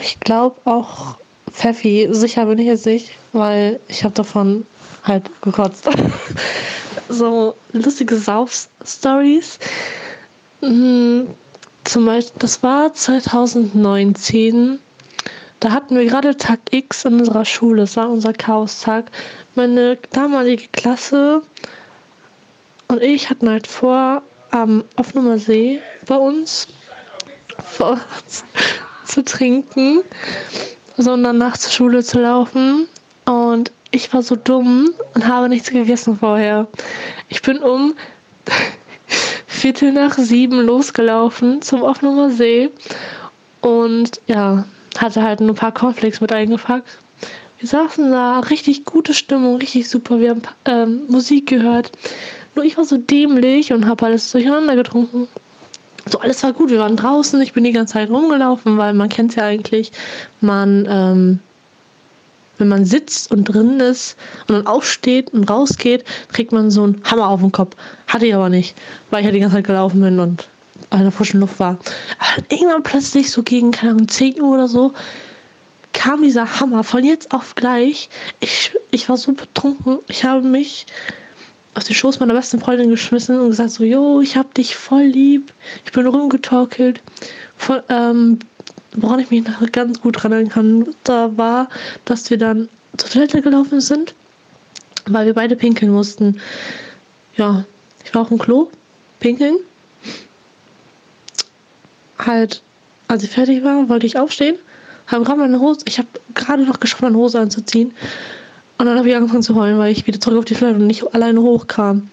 Ich 0.01 0.19
glaube 0.19 0.59
auch 0.65 1.17
Pfeffi. 1.49 2.07
Sicher 2.11 2.45
bin 2.45 2.59
ich 2.59 2.67
jetzt 2.67 2.85
nicht, 2.85 3.11
weil 3.33 3.79
ich 3.87 4.03
habe 4.03 4.13
davon 4.13 4.65
halt 5.03 5.29
gekotzt. 5.41 5.87
so 7.09 7.55
lustige 7.73 8.15
Sauf-Stories. 8.17 9.59
Mhm, 10.61 11.27
Zum 11.83 12.05
Beispiel, 12.05 12.39
das 12.39 12.61
war 12.63 12.93
2019. 12.93 14.79
Da 15.59 15.71
hatten 15.71 15.95
wir 15.95 16.05
gerade 16.05 16.35
Tag 16.37 16.59
X 16.71 17.05
in 17.05 17.19
unserer 17.19 17.45
Schule. 17.45 17.81
Das 17.81 17.95
war 17.97 18.09
unser 18.09 18.33
Chaos-Tag. 18.33 19.11
Meine 19.55 19.97
damalige 20.11 20.67
Klasse 20.71 21.41
und 22.91 23.01
ich 23.01 23.29
hatten 23.29 23.49
halt 23.49 23.67
vor, 23.67 24.21
am 24.51 24.83
Offener 24.97 25.37
See 25.37 25.81
bei 26.07 26.15
uns 26.17 26.67
vor 27.63 27.97
zu 29.05 29.23
trinken, 29.23 30.01
sondern 30.97 31.37
nach 31.37 31.57
zur 31.57 31.71
Schule 31.71 32.03
zu 32.03 32.19
laufen. 32.19 32.89
Und 33.25 33.71
ich 33.91 34.11
war 34.13 34.23
so 34.23 34.35
dumm 34.35 34.93
und 35.13 35.27
habe 35.27 35.49
nichts 35.49 35.69
gegessen 35.69 36.17
vorher. 36.17 36.67
Ich 37.29 37.41
bin 37.41 37.59
um 37.59 37.93
Viertel 39.47 39.91
nach 39.91 40.17
sieben 40.17 40.61
losgelaufen 40.61 41.61
zum 41.61 41.83
Offener 41.83 42.31
See 42.31 42.69
und 43.61 44.21
ja, 44.27 44.65
hatte 44.97 45.21
halt 45.21 45.39
nur 45.39 45.51
ein 45.51 45.55
paar 45.55 45.73
Cornflakes 45.73 46.21
mit 46.21 46.31
eingepackt. 46.31 46.97
Wir 47.59 47.67
saßen 47.67 48.09
da, 48.11 48.39
richtig 48.39 48.85
gute 48.85 49.13
Stimmung, 49.13 49.57
richtig 49.57 49.87
super. 49.87 50.19
Wir 50.19 50.31
haben 50.31 50.41
ähm, 50.65 51.01
Musik 51.07 51.47
gehört. 51.47 51.91
Nur 52.55 52.65
ich 52.65 52.75
war 52.75 52.85
so 52.85 52.97
dämlich 52.97 53.71
und 53.71 53.85
habe 53.85 54.07
alles 54.07 54.31
durcheinander 54.31 54.75
getrunken. 54.75 55.27
So, 56.07 56.19
alles 56.19 56.41
war 56.41 56.53
gut. 56.53 56.71
Wir 56.71 56.79
waren 56.79 56.97
draußen. 56.97 57.39
Ich 57.41 57.53
bin 57.53 57.63
die 57.63 57.71
ganze 57.71 57.93
Zeit 57.93 58.09
rumgelaufen, 58.09 58.77
weil 58.79 58.93
man 58.95 59.09
kennt 59.09 59.35
ja 59.35 59.43
eigentlich, 59.43 59.91
man, 60.41 60.87
ähm, 60.89 61.39
wenn 62.61 62.69
man 62.69 62.85
sitzt 62.85 63.31
und 63.31 63.43
drin 63.45 63.79
ist 63.79 64.15
und 64.47 64.55
dann 64.55 64.67
aufsteht 64.67 65.33
und 65.33 65.49
rausgeht, 65.49 66.05
kriegt 66.31 66.51
man 66.51 66.71
so 66.71 66.83
einen 66.83 67.01
Hammer 67.03 67.27
auf 67.27 67.41
den 67.41 67.51
Kopf. 67.51 67.75
Hatte 68.07 68.27
ich 68.27 68.35
aber 68.35 68.49
nicht, 68.49 68.77
weil 69.09 69.21
ich 69.21 69.25
ja 69.25 69.31
die 69.31 69.39
ganze 69.39 69.57
Zeit 69.57 69.65
gelaufen 69.65 69.99
bin 69.99 70.19
und 70.19 70.47
in 70.91 71.01
der 71.01 71.11
frischen 71.11 71.39
Luft 71.39 71.59
war. 71.59 71.77
Aber 72.19 72.45
irgendwann 72.49 72.83
plötzlich, 72.83 73.31
so 73.31 73.43
gegen, 73.43 73.71
keine 73.71 73.93
Ahnung, 73.93 74.07
10 74.07 74.41
Uhr 74.41 74.53
oder 74.53 74.67
so, 74.67 74.93
kam 75.93 76.21
dieser 76.21 76.59
Hammer 76.59 76.83
von 76.83 77.03
jetzt 77.03 77.31
auf 77.31 77.55
gleich. 77.55 78.09
Ich, 78.39 78.71
ich 78.91 79.09
war 79.09 79.17
so 79.17 79.33
betrunken. 79.33 79.99
Ich 80.07 80.23
habe 80.23 80.41
mich 80.41 80.85
auf 81.73 81.83
den 81.83 81.95
Schoß 81.95 82.19
meiner 82.19 82.33
besten 82.33 82.59
Freundin 82.59 82.89
geschmissen 82.89 83.39
und 83.39 83.49
gesagt 83.49 83.71
so, 83.71 83.83
yo, 83.83 84.21
ich 84.21 84.35
hab 84.35 84.53
dich 84.53 84.75
voll 84.75 85.03
lieb. 85.03 85.53
Ich 85.85 85.91
bin 85.91 86.05
rumgetorkelt. 86.05 87.01
Voll, 87.57 87.83
ähm, 87.89 88.39
woran 88.95 89.19
ich 89.19 89.31
mich 89.31 89.43
nachher 89.43 89.67
ganz 89.67 90.01
gut 90.01 90.21
dran 90.21 90.31
erinnern 90.31 90.51
kann, 90.51 90.95
da 91.03 91.35
war, 91.37 91.69
dass 92.05 92.29
wir 92.29 92.37
dann 92.37 92.69
zur 92.97 93.09
Toilette 93.09 93.41
gelaufen 93.41 93.81
sind, 93.81 94.13
weil 95.05 95.25
wir 95.25 95.33
beide 95.33 95.55
pinkeln 95.55 95.91
mussten. 95.91 96.39
Ja, 97.37 97.65
ich 98.03 98.13
war 98.13 98.23
auf 98.23 98.29
dem 98.29 98.37
Klo, 98.37 98.69
pinkeln. 99.19 99.57
Halt, 102.17 102.61
als 103.07 103.23
ich 103.23 103.29
fertig 103.29 103.63
war, 103.63 103.89
wollte 103.89 104.05
ich 104.05 104.17
aufstehen, 104.17 104.57
habe 105.07 105.25
gerade 105.25 105.39
meine 105.39 105.59
Hose, 105.59 105.81
ich 105.85 105.97
habe 105.97 106.07
gerade 106.33 106.63
noch 106.63 106.79
geschafft, 106.79 107.01
meine 107.01 107.17
Hose 107.17 107.39
anzuziehen. 107.39 107.93
Und 108.77 108.85
dann 108.85 108.97
habe 108.97 109.09
ich 109.09 109.15
angefangen 109.15 109.43
zu 109.43 109.55
heulen, 109.55 109.77
weil 109.77 109.91
ich 109.91 110.07
wieder 110.07 110.19
zurück 110.19 110.39
auf 110.39 110.45
die 110.45 110.55
Toilette 110.55 110.79
und 110.79 110.87
nicht 110.87 111.13
alleine 111.13 111.41
hochkam. 111.41 112.09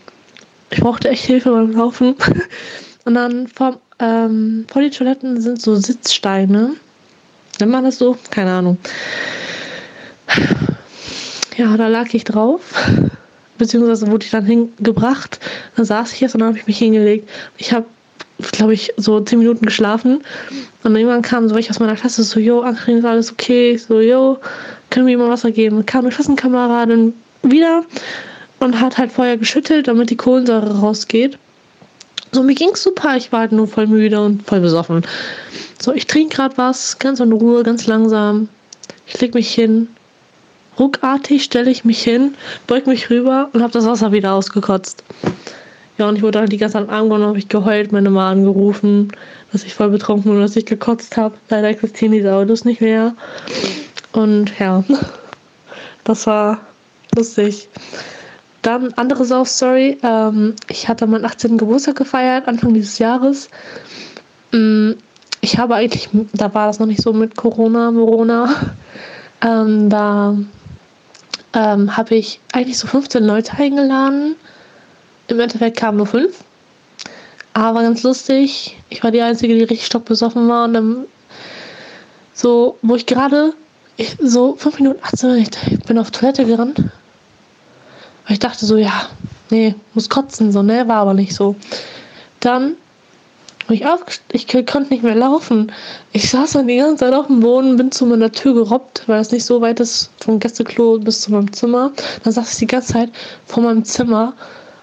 Ich 0.71 0.81
brauchte 0.81 1.09
echt 1.09 1.25
Hilfe 1.25 1.51
beim 1.51 1.73
Laufen. 1.73 2.15
Und 3.05 3.15
dann 3.15 3.49
vor, 3.49 3.81
ähm, 3.99 4.67
vor 4.71 4.83
die 4.83 4.91
Toiletten 4.91 5.41
sind 5.41 5.61
so 5.61 5.75
Sitzsteine. 5.77 6.75
Nennt 7.61 7.73
man 7.73 7.85
das 7.85 7.99
so? 7.99 8.17
Keine 8.31 8.53
Ahnung. 8.53 8.79
Ja, 11.57 11.77
da 11.77 11.89
lag 11.89 12.15
ich 12.15 12.23
drauf. 12.23 12.61
Beziehungsweise 13.59 14.07
wurde 14.09 14.25
ich 14.25 14.31
dann 14.31 14.45
hingebracht. 14.45 15.41
Dann 15.75 15.85
saß 15.85 16.13
ich 16.13 16.21
jetzt 16.21 16.35
und 16.35 16.41
dann 16.41 16.51
habe 16.51 16.59
ich 16.59 16.69
mich 16.69 16.79
hingelegt. 16.79 17.29
Ich 17.57 17.73
habe, 17.73 17.87
glaube 18.53 18.75
ich, 18.75 18.93
so 18.97 19.21
zehn 19.21 19.41
Minuten 19.41 19.67
geschlafen. 19.67 20.23
Und 20.85 20.95
irgendwann 20.95 21.23
kam 21.23 21.49
so 21.49 21.57
welche 21.57 21.71
aus 21.71 21.81
meiner 21.81 21.97
Klasse 21.97 22.23
so, 22.23 22.39
yo, 22.39 22.61
Ankarin, 22.61 22.99
ist 22.99 23.05
alles 23.05 23.33
okay? 23.33 23.73
Ich 23.73 23.83
so, 23.83 24.01
yo, 24.01 24.39
können 24.91 25.09
wir 25.09 25.19
mal 25.19 25.29
Wasser 25.29 25.51
geben? 25.51 25.85
Kam 25.85 26.05
eine 26.05 26.15
Klassenkameradin 26.15 27.13
wieder 27.43 27.83
und 28.61 28.81
hat 28.81 28.97
halt 28.97 29.11
vorher 29.11 29.37
geschüttelt, 29.37 29.89
damit 29.89 30.11
die 30.11 30.17
Kohlensäure 30.17 30.79
rausgeht. 30.79 31.39
So, 32.33 32.43
mir 32.43 32.55
ging's 32.55 32.83
super, 32.83 33.17
ich 33.17 33.33
war 33.33 33.41
halt 33.41 33.53
nur 33.53 33.67
voll 33.67 33.87
müde 33.87 34.21
und 34.21 34.43
voll 34.47 34.61
besoffen. 34.61 35.05
So, 35.81 35.93
ich 35.93 36.07
trinke 36.07 36.37
gerade 36.37 36.57
was, 36.59 36.99
ganz 36.99 37.21
in 37.21 37.33
Ruhe, 37.33 37.63
ganz 37.63 37.87
langsam. 37.87 38.49
Ich 39.07 39.21
leg 39.21 39.35
mich 39.35 39.53
hin. 39.53 39.89
Ruckartig 40.79 41.43
stelle 41.43 41.71
ich 41.71 41.85
mich 41.85 42.03
hin, 42.03 42.35
beug 42.67 42.87
mich 42.87 43.11
rüber 43.11 43.49
und 43.53 43.63
habe 43.63 43.73
das 43.73 43.87
Wasser 43.87 44.13
wieder 44.13 44.35
ausgekotzt. 44.35 45.03
Ja, 45.99 46.09
und 46.09 46.17
ich 46.17 46.23
wurde 46.23 46.39
halt 46.39 46.53
die 46.53 46.59
ganze 46.59 46.75
Zeit 46.75 46.89
am 46.89 47.11
Arm 47.11 47.23
habe 47.23 47.39
ich 47.39 47.49
geheult, 47.49 47.91
meine 47.91 48.11
Mama 48.11 48.31
angerufen, 48.31 49.11
dass 49.51 49.65
ich 49.65 49.75
voll 49.75 49.89
betrunken 49.89 50.31
bin 50.31 50.41
dass 50.41 50.55
ich 50.55 50.67
gekotzt 50.67 51.17
habe. 51.17 51.35
Leider 51.49 51.69
existieren 51.69 52.13
diese 52.13 52.33
Autos 52.33 52.65
nicht 52.65 52.81
mehr. 52.81 53.15
Und 54.13 54.57
ja, 54.61 54.85
das 56.05 56.27
war 56.29 56.61
lustig. 57.17 57.69
Dann 58.69 58.93
andere 58.97 59.25
Sauf-Story. 59.25 59.97
Ähm, 60.03 60.55
ich 60.69 60.91
hatte 60.91 61.07
meinen 61.07 61.25
18. 61.25 61.57
Geburtstag 61.57 61.97
gefeiert, 61.97 62.47
Anfang 62.47 62.75
dieses 62.75 62.99
Jahres. 62.99 63.49
Mm, 64.53 64.91
ich 65.41 65.57
habe 65.57 65.75
eigentlich, 65.75 66.11
da 66.35 66.53
war 66.53 66.67
das 66.67 66.79
noch 66.79 66.87
nicht 66.87 67.01
so 67.01 67.15
mit 67.15 67.35
Corona, 67.35 67.91
Morona. 67.91 68.55
Ähm, 69.41 69.89
da 69.89 70.37
ähm, 71.53 71.97
habe 71.97 72.17
ich 72.17 72.41
eigentlich 72.53 72.77
so 72.77 72.89
15 72.89 73.23
Leute 73.23 73.53
eingeladen. 73.57 74.35
Im 75.29 75.39
Endeffekt 75.39 75.77
kamen 75.77 75.97
nur 75.97 76.09
fünf. 76.09 76.43
Aber 77.53 77.83
ganz 77.83 78.03
lustig. 78.03 78.77
Ich 78.89 79.05
war 79.05 79.13
die 79.13 79.23
Einzige, 79.23 79.55
die 79.55 79.61
richtig 79.61 79.87
stockbesoffen 79.87 80.49
war. 80.49 80.65
Und 80.65 80.75
dann, 80.75 81.05
so, 82.35 82.79
wo 82.83 82.97
ich 82.97 83.07
gerade, 83.07 83.55
so 84.21 84.57
fünf 84.57 84.81
Minuten, 84.81 84.99
18 85.05 85.37
ich 85.37 85.85
bin 85.87 85.99
auf 85.99 86.11
Toilette 86.11 86.45
gerannt. 86.45 86.83
Weil 88.29 88.35
ich 88.35 88.41
dachte 88.41 88.67
so, 88.67 88.77
ja, 88.77 89.09
nee, 89.49 89.75
muss 89.95 90.11
kotzen, 90.11 90.53
so, 90.53 90.63
ne, 90.63 90.87
war 90.87 90.99
aber 90.99 91.15
nicht 91.15 91.35
so. 91.35 91.57
Dann 92.41 92.77
bin 93.67 93.77
ich 93.77 93.87
aufgestanden, 93.87 94.35
ich 94.35 94.67
konnte 94.67 94.93
nicht 94.93 95.03
mehr 95.03 95.15
laufen. 95.15 95.73
Ich 96.13 96.31
saß 96.31 96.53
dann 96.53 96.69
die 96.69 96.77
ganze 96.77 97.07
Zeit 97.07 97.15
auf 97.15 97.27
dem 97.27 97.41
Boden, 97.41 97.79
bin 97.79 97.91
zu 97.91 98.05
meiner 98.05 98.31
Tür 98.31 98.53
gerobbt, 98.53 99.03
weil 99.07 99.21
es 99.21 99.33
nicht 99.33 99.45
so 99.45 99.63
weit 99.63 99.81
ist 99.81 100.11
vom 100.21 100.39
Gästeklo 100.39 100.99
bis 100.99 101.23
zu 101.23 101.33
meinem 101.33 101.51
Zimmer. 101.55 101.91
Dann 102.23 102.33
saß 102.35 102.53
ich 102.53 102.59
die 102.59 102.67
ganze 102.67 102.93
Zeit 102.93 103.11
vor 103.47 103.63
meinem 103.63 103.83
Zimmer 103.85 104.35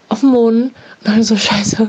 auf 0.09 0.21
dem 0.21 0.31
Boden 0.31 0.63
und 0.63 0.73
dann 1.03 1.23
so, 1.23 1.35
scheiße, 1.35 1.87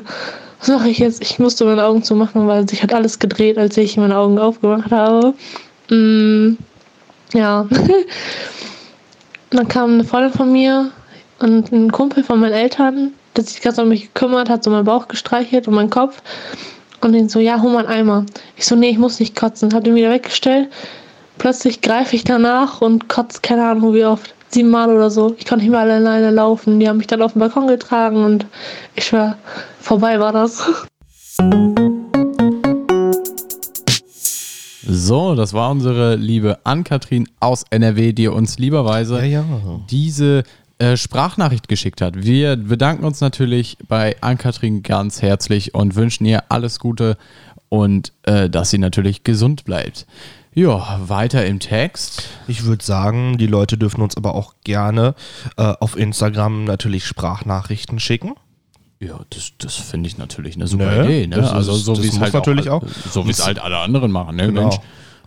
was 0.61 0.69
mache 0.69 0.91
ich 0.91 0.99
jetzt? 0.99 1.23
Ich 1.23 1.39
musste 1.39 1.65
meine 1.65 1.85
Augen 1.85 2.03
zumachen, 2.03 2.47
weil 2.47 2.69
sich 2.69 2.83
hat 2.83 2.93
alles 2.93 3.19
gedreht, 3.19 3.57
als 3.57 3.79
ich 3.79 3.97
meine 3.97 4.17
Augen 4.17 4.39
aufgemacht 4.39 4.91
habe. 4.91 5.33
Mm, 5.89 6.57
ja. 7.33 7.67
dann 9.51 9.69
kam 9.69 9.95
eine 9.95 10.05
Freundin 10.05 10.33
von 10.33 10.53
mir, 10.53 10.91
und 11.39 11.73
ein 11.73 11.93
Kumpel 11.93 12.25
von 12.25 12.41
meinen 12.41 12.53
Eltern, 12.53 13.13
der 13.37 13.45
sich 13.45 13.61
ganz 13.61 13.79
um 13.79 13.89
mich 13.89 14.13
gekümmert 14.13 14.49
hat, 14.49 14.65
so 14.65 14.71
meinen 14.71 14.85
Bauch 14.85 15.09
gestreichelt 15.09 15.69
und 15.69 15.75
meinen 15.75 15.91
Kopf. 15.91 16.23
Und 17.03 17.13
den 17.13 17.29
so, 17.29 17.41
ja, 17.41 17.61
hol 17.61 17.73
mal 17.73 17.87
einen 17.87 17.99
Eimer. 17.99 18.27
Ich 18.57 18.65
so, 18.65 18.75
nee, 18.75 18.89
ich 18.89 18.99
muss 18.99 19.21
nicht 19.21 19.37
kotzen. 19.37 19.75
Hab 19.75 19.85
den 19.85 19.95
wieder 19.95 20.11
weggestellt. 20.11 20.71
Plötzlich 21.39 21.83
greife 21.83 22.17
ich 22.17 22.25
danach 22.25 22.81
und 22.81 23.09
kotze, 23.09 23.41
keine 23.43 23.67
Ahnung 23.67 23.93
wie 23.95 24.05
oft. 24.05 24.35
Siebenmal 24.49 24.91
oder 24.91 25.11
so. 25.11 25.35
Ich 25.39 25.45
konnte 25.45 25.65
nicht 25.65 25.73
mal 25.73 25.91
alleine 25.91 26.31
laufen. 26.31 26.81
Die 26.81 26.89
haben 26.89 26.97
mich 26.97 27.09
dann 27.09 27.21
auf 27.21 27.35
den 27.35 27.41
Balkon 27.41 27.67
getragen 27.67 28.25
und 28.25 28.47
ich 28.95 29.05
schwör, 29.05 29.37
vorbei 29.81 30.19
war 30.19 30.33
das. 30.33 30.63
So, 34.89 35.35
das 35.35 35.53
war 35.53 35.71
unsere 35.71 36.15
liebe 36.15 36.59
Ann-Kathrin 36.65 37.29
aus 37.41 37.65
NRW, 37.71 38.13
die 38.13 38.29
uns 38.29 38.59
lieberweise 38.59 39.17
Ja, 39.19 39.41
ja. 39.41 39.45
diese 39.91 40.45
äh, 40.79 40.97
Sprachnachricht 40.97 41.69
geschickt 41.69 42.01
hat. 42.01 42.23
Wir 42.23 42.57
bedanken 42.57 43.05
uns 43.05 43.21
natürlich 43.21 43.79
bei 43.89 44.17
Ann-Kathrin 44.21 44.83
ganz 44.83 45.23
herzlich 45.23 45.75
und 45.75 45.95
wünschen 45.95 46.27
ihr 46.27 46.45
alles 46.51 46.79
Gute 46.79 47.17
und 47.69 48.13
äh, 48.25 48.49
dass 48.51 48.71
sie 48.71 48.79
natürlich 48.79 49.25
gesund 49.25 49.65
bleibt. 49.65 50.07
Ja, 50.55 51.01
weiter 51.07 51.45
im 51.45 51.61
Text. 51.61 52.29
Ich 52.49 52.65
würde 52.65 52.83
sagen, 52.83 53.37
die 53.37 53.47
Leute 53.47 53.77
dürfen 53.77 54.01
uns 54.01 54.17
aber 54.17 54.35
auch 54.35 54.55
gerne 54.65 55.15
äh, 55.59 55.63
auf 55.63 55.99
Instagram 55.99 56.65
natürlich 56.65 57.05
Sprachnachrichten 57.05 57.99
schicken. 57.99 58.33
Ja, 58.99 59.21
das, 59.29 59.53
das 59.59 59.75
finde 59.75 60.09
ich 60.09 60.17
natürlich 60.17 60.57
eine 60.57 60.67
super 60.67 60.87
Ne, 60.87 61.05
Idee. 61.05 61.27
Ne? 61.27 61.53
also 61.53 61.75
so 61.75 62.03
wie 62.03 62.09
es 62.09 62.19
halt 62.19 62.33
natürlich 62.33 62.71
auch. 62.71 62.83
So 63.11 63.27
wie 63.27 63.31
es 63.31 63.45
halt 63.45 63.59
alle 63.59 63.77
anderen 63.77 64.11
machen. 64.11 64.37
Ne? 64.37 64.47
Genau. 64.47 64.63
Mensch. 64.63 64.77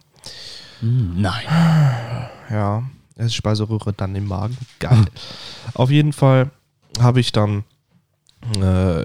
Hm, 0.80 1.20
Nein. 1.20 1.44
Ja, 2.50 2.82
es 3.14 3.32
Speiseröhre 3.32 3.92
dann 3.94 4.16
im 4.16 4.26
Magen. 4.26 4.58
Geil. 4.80 5.04
Auf 5.72 5.90
jeden 5.90 6.12
Fall 6.12 6.50
habe 7.00 7.20
ich 7.20 7.30
dann 7.32 7.62
äh, 8.60 9.04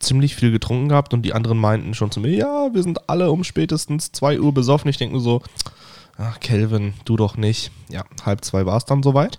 ziemlich 0.00 0.34
viel 0.34 0.50
getrunken 0.50 0.88
gehabt 0.88 1.12
und 1.12 1.22
die 1.22 1.34
anderen 1.34 1.58
meinten 1.58 1.92
schon 1.92 2.10
zu 2.10 2.18
mir, 2.18 2.34
ja, 2.34 2.70
wir 2.72 2.82
sind 2.82 3.08
alle 3.08 3.30
um 3.30 3.44
spätestens 3.44 4.10
2 4.10 4.40
Uhr 4.40 4.52
besoffen. 4.52 4.88
Ich 4.88 4.96
denke 4.96 5.12
nur 5.12 5.22
so, 5.22 5.42
ach 6.16 6.40
Kelvin, 6.40 6.94
du 7.04 7.16
doch 7.16 7.36
nicht. 7.36 7.70
Ja, 7.90 8.02
halb 8.24 8.44
zwei 8.44 8.64
war 8.64 8.78
es 8.78 8.86
dann 8.86 9.02
soweit. 9.02 9.38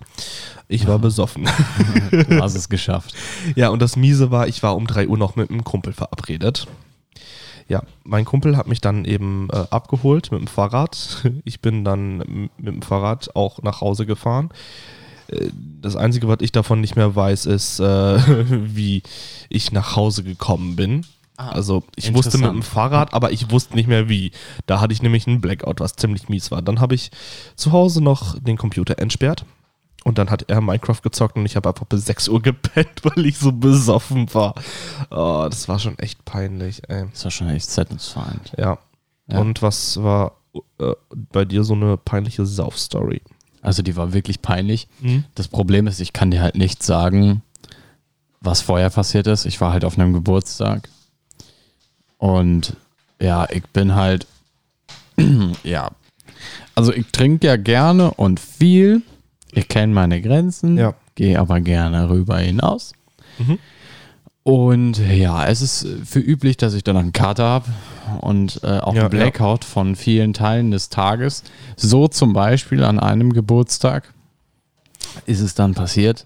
Ich 0.68 0.88
war 0.88 1.00
besoffen. 1.00 1.50
Du 2.12 2.42
hast 2.42 2.56
es 2.56 2.70
geschafft. 2.70 3.16
Ja, 3.56 3.70
und 3.70 3.82
das 3.82 3.96
Miese 3.98 4.30
war, 4.30 4.48
ich 4.48 4.62
war 4.62 4.76
um 4.76 4.86
3 4.86 5.08
Uhr 5.08 5.18
noch 5.18 5.36
mit 5.36 5.50
einem 5.50 5.64
Kumpel 5.64 5.94
verabredet. 5.94 6.68
Ja, 7.72 7.84
mein 8.04 8.26
Kumpel 8.26 8.58
hat 8.58 8.68
mich 8.68 8.82
dann 8.82 9.06
eben 9.06 9.48
äh, 9.50 9.64
abgeholt 9.70 10.30
mit 10.34 10.42
dem 10.42 10.48
Fahrrad. 10.48 11.24
Ich 11.46 11.62
bin 11.62 11.86
dann 11.86 12.50
mit 12.58 12.76
dem 12.76 12.82
Fahrrad 12.82 13.34
auch 13.34 13.62
nach 13.64 13.80
Hause 13.80 14.06
gefahren. 14.06 14.50
Äh, 15.28 15.52
Das 15.82 15.96
Einzige, 15.96 16.28
was 16.28 16.40
ich 16.42 16.52
davon 16.52 16.82
nicht 16.82 16.98
mehr 16.98 17.16
weiß, 17.16 17.46
ist, 17.46 17.80
äh, 17.80 17.86
wie 18.76 19.04
ich 19.48 19.72
nach 19.72 19.96
Hause 19.96 20.24
gekommen 20.26 20.76
bin. 20.76 21.06
Also 21.38 21.84
ich 21.96 22.14
wusste 22.14 22.38
mit 22.40 22.50
dem. 22.50 22.62
Fahrrad, 22.62 23.14
aber 23.14 23.32
ich 23.32 23.52
wusste 23.52 23.76
nicht 23.76 23.88
mehr 23.88 24.10
wie. 24.10 24.32
Da 24.66 24.82
hatte 24.82 24.92
ich 24.92 25.02
nämlich 25.02 25.26
einen 25.26 25.40
Blackout, 25.40 25.80
was 25.80 25.96
ziemlich 25.96 26.28
mies 26.28 26.52
war. 26.52 26.62
Dann 26.62 26.82
habe 26.82 26.94
ich 26.96 27.10
zu 27.56 27.72
Hause 27.72 28.04
noch 28.04 28.38
den 28.38 28.58
Computer 28.58 29.00
entsperrt 29.00 29.46
und 30.04 30.18
dann 30.18 30.30
hat 30.30 30.50
er 30.50 30.62
Minecraft 30.62 31.02
gezockt 31.02 31.36
und 31.36 31.46
ich 31.46 31.56
habe 31.56 31.70
einfach 31.70 31.86
bis 31.86 32.06
6 32.06 32.30
Uhr 32.30 32.42
gepennt, 32.42 33.04
weil 33.04 33.26
ich 33.26 33.38
so 33.38 33.52
besoffen 33.52 34.34
war. 34.34 34.56
Oh, 35.10 35.48
das 35.50 35.68
war 35.68 35.80
schon 35.80 35.98
echt 36.00 36.24
peinlich, 36.26 36.82
ey. 36.90 37.06
Das 37.12 37.24
war 37.24 37.32
schon 37.32 37.50
echt 37.50 37.70
satisfying. 37.70 38.42
Ja. 38.58 38.78
Ja. 39.28 39.40
Und 39.40 39.62
was 39.62 40.02
war 40.02 40.34
äh, 40.80 40.94
bei 41.32 41.46
dir 41.46 41.64
so 41.64 41.74
eine 41.74 41.98
peinliche 41.98 42.46
Sauf-Story? 42.46 43.22
Also 43.62 43.84
die 43.84 43.96
war 43.96 44.14
wirklich 44.14 44.42
peinlich. 44.42 44.88
Mhm. 45.00 45.24
Das 45.36 45.48
Problem 45.48 45.88
ist, 45.88 46.00
ich 46.00 46.14
kann 46.14 46.32
dir 46.32 46.42
halt 46.42 46.56
nicht 46.56 46.82
sagen, 46.84 47.44
was 48.42 48.62
vorher 48.62 48.90
passiert 48.90 49.28
ist. 49.28 49.46
Ich 49.46 49.62
war 49.62 49.72
halt 49.72 49.86
auf 49.86 49.98
einem 49.98 50.14
Geburtstag. 50.14 50.90
Und 52.18 52.76
ja, 53.20 53.48
ich 53.50 53.64
bin 53.68 53.96
halt, 53.96 54.26
ja, 55.64 55.92
also 56.74 56.92
ich 56.92 57.08
trinke 57.12 57.48
ja 57.48 57.56
gerne 57.56 58.12
und 58.12 58.40
viel. 58.40 59.04
Ich 59.54 59.68
kenne 59.68 59.94
meine 59.94 60.22
Grenzen, 60.22 60.78
Ja. 60.78 60.94
gehe 61.16 61.40
aber 61.40 61.60
gerne 61.60 62.10
rüber 62.10 62.38
hinaus. 62.40 62.94
Mhm. 63.40 63.58
Und 64.44 64.98
ja, 64.98 65.46
es 65.46 65.62
ist 65.62 65.88
für 66.06 66.20
üblich, 66.20 66.58
dass 66.58 66.74
ich 66.74 66.84
danach 66.84 67.02
einen 67.02 67.14
Kater 67.14 67.44
habe 67.44 67.70
und 68.22 68.60
äh, 68.64 68.80
auch 68.80 68.96
Ja, 68.96 69.02
einen 69.02 69.10
Blackout 69.12 69.64
von 69.66 69.96
vielen 69.96 70.34
Teilen 70.34 70.72
des 70.72 70.90
Tages. 70.90 71.44
So 71.76 72.08
zum 72.08 72.34
Beispiel 72.34 72.84
an 72.84 73.00
einem 73.00 73.34
Geburtstag 73.34 74.14
ist 75.28 75.42
es 75.42 75.54
dann 75.54 75.76
passiert, 75.76 76.26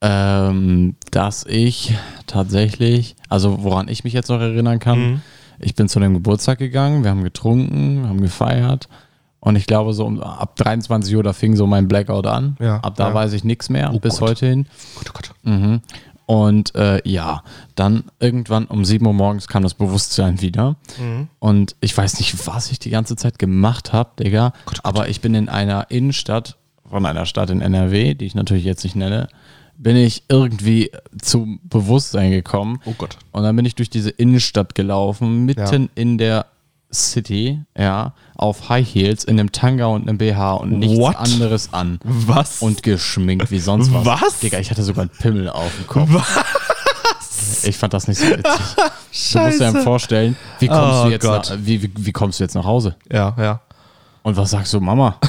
ähm, 0.00 0.94
dass 1.10 1.44
ich 1.44 1.94
tatsächlich, 2.26 3.16
also 3.28 3.62
woran 3.64 3.88
ich 3.88 4.04
mich 4.04 4.12
jetzt 4.12 4.28
noch 4.28 4.40
erinnern 4.40 4.78
kann, 4.78 4.98
Mhm. 5.00 5.20
ich 5.58 5.74
bin 5.74 5.88
zu 5.88 5.98
dem 6.00 6.14
Geburtstag 6.14 6.58
gegangen, 6.58 7.02
wir 7.02 7.10
haben 7.10 7.24
getrunken, 7.24 8.06
haben 8.08 8.20
gefeiert 8.20 8.88
und 9.44 9.56
ich 9.56 9.66
glaube 9.66 9.92
so 9.92 10.06
um, 10.06 10.20
ab 10.20 10.54
23 10.54 11.16
Uhr, 11.16 11.24
da 11.24 11.32
fing 11.32 11.56
so 11.56 11.66
mein 11.66 11.88
Blackout 11.88 12.28
an. 12.28 12.56
Ja, 12.60 12.76
ab 12.76 12.94
da 12.94 13.08
ja. 13.08 13.14
weiß 13.14 13.32
ich 13.32 13.42
nichts 13.42 13.68
mehr, 13.68 13.90
Oh 13.92 13.98
bis 13.98 14.20
Gott. 14.20 14.30
heute 14.30 14.46
hin. 14.46 14.66
Gott, 14.94 15.06
oh 15.08 15.12
Gott. 15.14 15.30
Mhm. 15.42 15.80
Und 16.26 16.72
äh, 16.76 17.00
ja, 17.04 17.42
dann 17.74 18.04
irgendwann 18.20 18.66
um 18.66 18.84
7 18.84 19.04
Uhr 19.04 19.12
morgens 19.12 19.48
kam 19.48 19.64
das 19.64 19.74
Bewusstsein 19.74 20.40
wieder. 20.40 20.76
Mhm. 20.96 21.26
Und 21.40 21.74
ich 21.80 21.96
weiß 21.96 22.20
nicht, 22.20 22.46
was 22.46 22.70
ich 22.70 22.78
die 22.78 22.90
ganze 22.90 23.16
Zeit 23.16 23.40
gemacht 23.40 23.92
habe, 23.92 24.10
Digga. 24.22 24.50
Gott, 24.64 24.76
Gott. 24.76 24.80
Aber 24.84 25.08
ich 25.08 25.20
bin 25.20 25.34
in 25.34 25.48
einer 25.48 25.90
Innenstadt 25.90 26.56
von 26.88 27.04
einer 27.04 27.26
Stadt 27.26 27.50
in 27.50 27.60
NRW, 27.60 28.14
die 28.14 28.26
ich 28.26 28.36
natürlich 28.36 28.64
jetzt 28.64 28.84
nicht 28.84 28.94
nenne, 28.94 29.26
bin 29.76 29.96
ich 29.96 30.22
irgendwie 30.28 30.92
zum 31.20 31.58
Bewusstsein 31.64 32.30
gekommen. 32.30 32.78
Oh 32.84 32.94
Gott. 32.96 33.18
Und 33.32 33.42
dann 33.42 33.56
bin 33.56 33.64
ich 33.64 33.74
durch 33.74 33.90
diese 33.90 34.10
Innenstadt 34.10 34.76
gelaufen, 34.76 35.44
mitten 35.44 35.90
in 35.96 36.16
der 36.16 36.46
City, 36.92 37.60
ja, 37.76 38.12
auf 38.36 38.68
High 38.68 38.86
Heels, 38.86 39.24
in 39.24 39.38
einem 39.40 39.52
Tanga 39.52 39.86
und 39.86 40.08
einem 40.08 40.18
BH 40.18 40.54
und 40.54 40.78
nichts 40.78 40.98
What? 40.98 41.16
anderes 41.16 41.72
an. 41.72 41.98
Was? 42.04 42.60
Und 42.62 42.82
geschminkt 42.82 43.50
wie 43.50 43.58
sonst 43.60 43.92
was. 43.92 44.04
Was? 44.04 44.38
Digga, 44.40 44.58
ich 44.58 44.70
hatte 44.70 44.82
sogar 44.82 45.02
einen 45.02 45.10
Pimmel 45.10 45.48
auf 45.48 45.74
dem 45.76 45.86
Kopf. 45.86 46.08
Was? 46.12 47.64
Ich 47.64 47.76
fand 47.78 47.94
das 47.94 48.08
nicht 48.08 48.18
so 48.18 48.26
witzig. 48.26 48.44
Du 49.32 49.38
musst 49.38 49.60
dir 49.60 49.72
dann 49.72 49.82
vorstellen, 49.82 50.36
wie 50.58 50.68
kommst, 50.68 50.80
Oh 50.82 51.04
du 51.04 51.10
jetzt 51.10 51.24
nach, 51.24 51.58
wie, 51.58 51.82
wie, 51.82 51.92
wie 51.94 52.12
kommst 52.12 52.40
du 52.40 52.44
jetzt 52.44 52.54
nach 52.54 52.64
Hause? 52.64 52.96
ja, 53.10 53.34
ja. 53.38 53.60
Und 54.22 54.36
was 54.36 54.50
sagst 54.50 54.72
du, 54.72 54.80
Mama? 54.80 55.16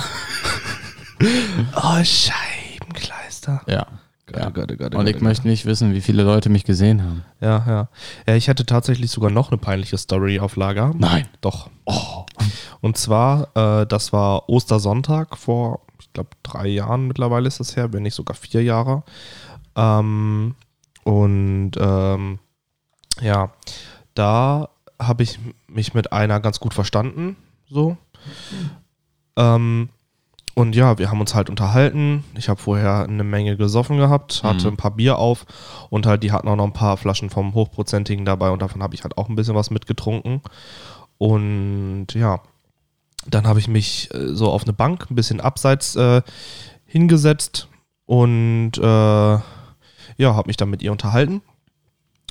Oh, 1.76 2.04
Scheibenkleister. 2.04 3.62
Ja. 3.68 3.86
Ja. 4.36 4.48
oh 4.48 4.52
Gott, 4.52 4.72
oh 4.72 4.98
Und 4.98 5.08
ich 5.08 5.18
oh 5.18 5.24
möchte 5.24 5.48
nicht 5.48 5.66
wissen, 5.66 5.94
wie 5.94 6.02
viele 6.02 6.24
Leute 6.24 6.50
mich 6.50 6.64
gesehen 6.64 7.04
haben. 7.04 7.24
Ja, 7.42 7.64
ja. 7.68 7.88
Ja, 8.28 8.36
ich 8.36 8.50
hatte 8.50 8.66
tatsächlich 8.66 9.12
sogar 9.12 9.32
noch 9.32 9.52
eine 9.52 9.58
peinliche 9.58 9.98
Story 9.98 10.40
auf 10.40 10.56
Lager. 10.56 10.94
Nein. 10.98 11.28
Doch. 11.42 11.70
Oh. 11.86 12.26
Und 12.82 12.98
zwar, 12.98 13.50
äh, 13.56 13.86
das 13.86 14.14
war 14.14 14.50
Ostersonntag 14.50 15.38
vor, 15.38 15.82
ich 16.00 16.12
glaube, 16.14 16.30
drei 16.44 16.68
Jahren 16.68 17.08
mittlerweile 17.08 17.48
ist 17.48 17.60
das 17.60 17.76
her, 17.76 17.94
wenn 17.94 18.04
nicht 18.04 18.16
sogar 18.16 18.36
vier 18.36 18.64
Jahre. 18.64 19.04
Ähm, 19.76 20.56
und 21.04 21.72
ähm, 21.78 22.40
ja, 23.22 23.52
da 24.16 24.70
habe 25.00 25.24
ich 25.24 25.40
mich 25.68 25.94
mit 25.94 26.12
einer 26.12 26.40
ganz 26.40 26.60
gut 26.60 26.74
verstanden, 26.74 27.36
so. 27.68 27.98
Ähm, 29.36 29.90
und 30.56 30.76
ja, 30.76 30.98
wir 31.00 31.10
haben 31.10 31.20
uns 31.20 31.34
halt 31.36 31.50
unterhalten. 31.50 32.24
Ich 32.38 32.48
habe 32.50 32.62
vorher 32.62 33.04
eine 33.04 33.24
Menge 33.24 33.58
gesoffen 33.58 33.98
gehabt, 33.98 34.44
hatte 34.44 34.68
Mhm. 34.68 34.74
ein 34.74 34.78
paar 34.78 34.92
Bier 34.92 35.18
auf 35.18 35.46
und 35.90 36.06
halt 36.06 36.24
die 36.24 36.32
hatten 36.32 36.48
auch 36.48 36.56
noch 36.56 36.66
ein 36.66 36.74
paar 36.74 36.98
Flaschen 36.98 37.30
vom 37.30 37.54
Hochprozentigen 37.54 38.24
dabei 38.26 38.52
und 38.52 38.62
davon 38.62 38.84
habe 38.84 38.94
ich 38.96 39.04
halt 39.04 39.18
auch 39.18 39.30
ein 39.30 39.36
bisschen 39.36 39.56
was 39.56 39.72
mitgetrunken. 39.72 40.42
Und 41.18 42.08
ja, 42.14 42.40
dann 43.28 43.48
habe 43.48 43.60
ich 43.60 43.68
mich 43.68 44.14
äh, 44.14 44.28
so 44.36 44.52
auf 44.52 44.64
eine 44.64 44.74
Bank 44.74 45.08
ein 45.10 45.16
bisschen 45.16 45.40
abseits 45.42 45.96
äh, 45.96 46.22
hingesetzt 46.86 47.68
und 48.06 48.72
äh, 48.78 48.82
ja, 48.82 49.42
habe 50.36 50.48
mich 50.48 50.58
dann 50.58 50.70
mit 50.70 50.82
ihr 50.82 50.92
unterhalten. 50.92 51.42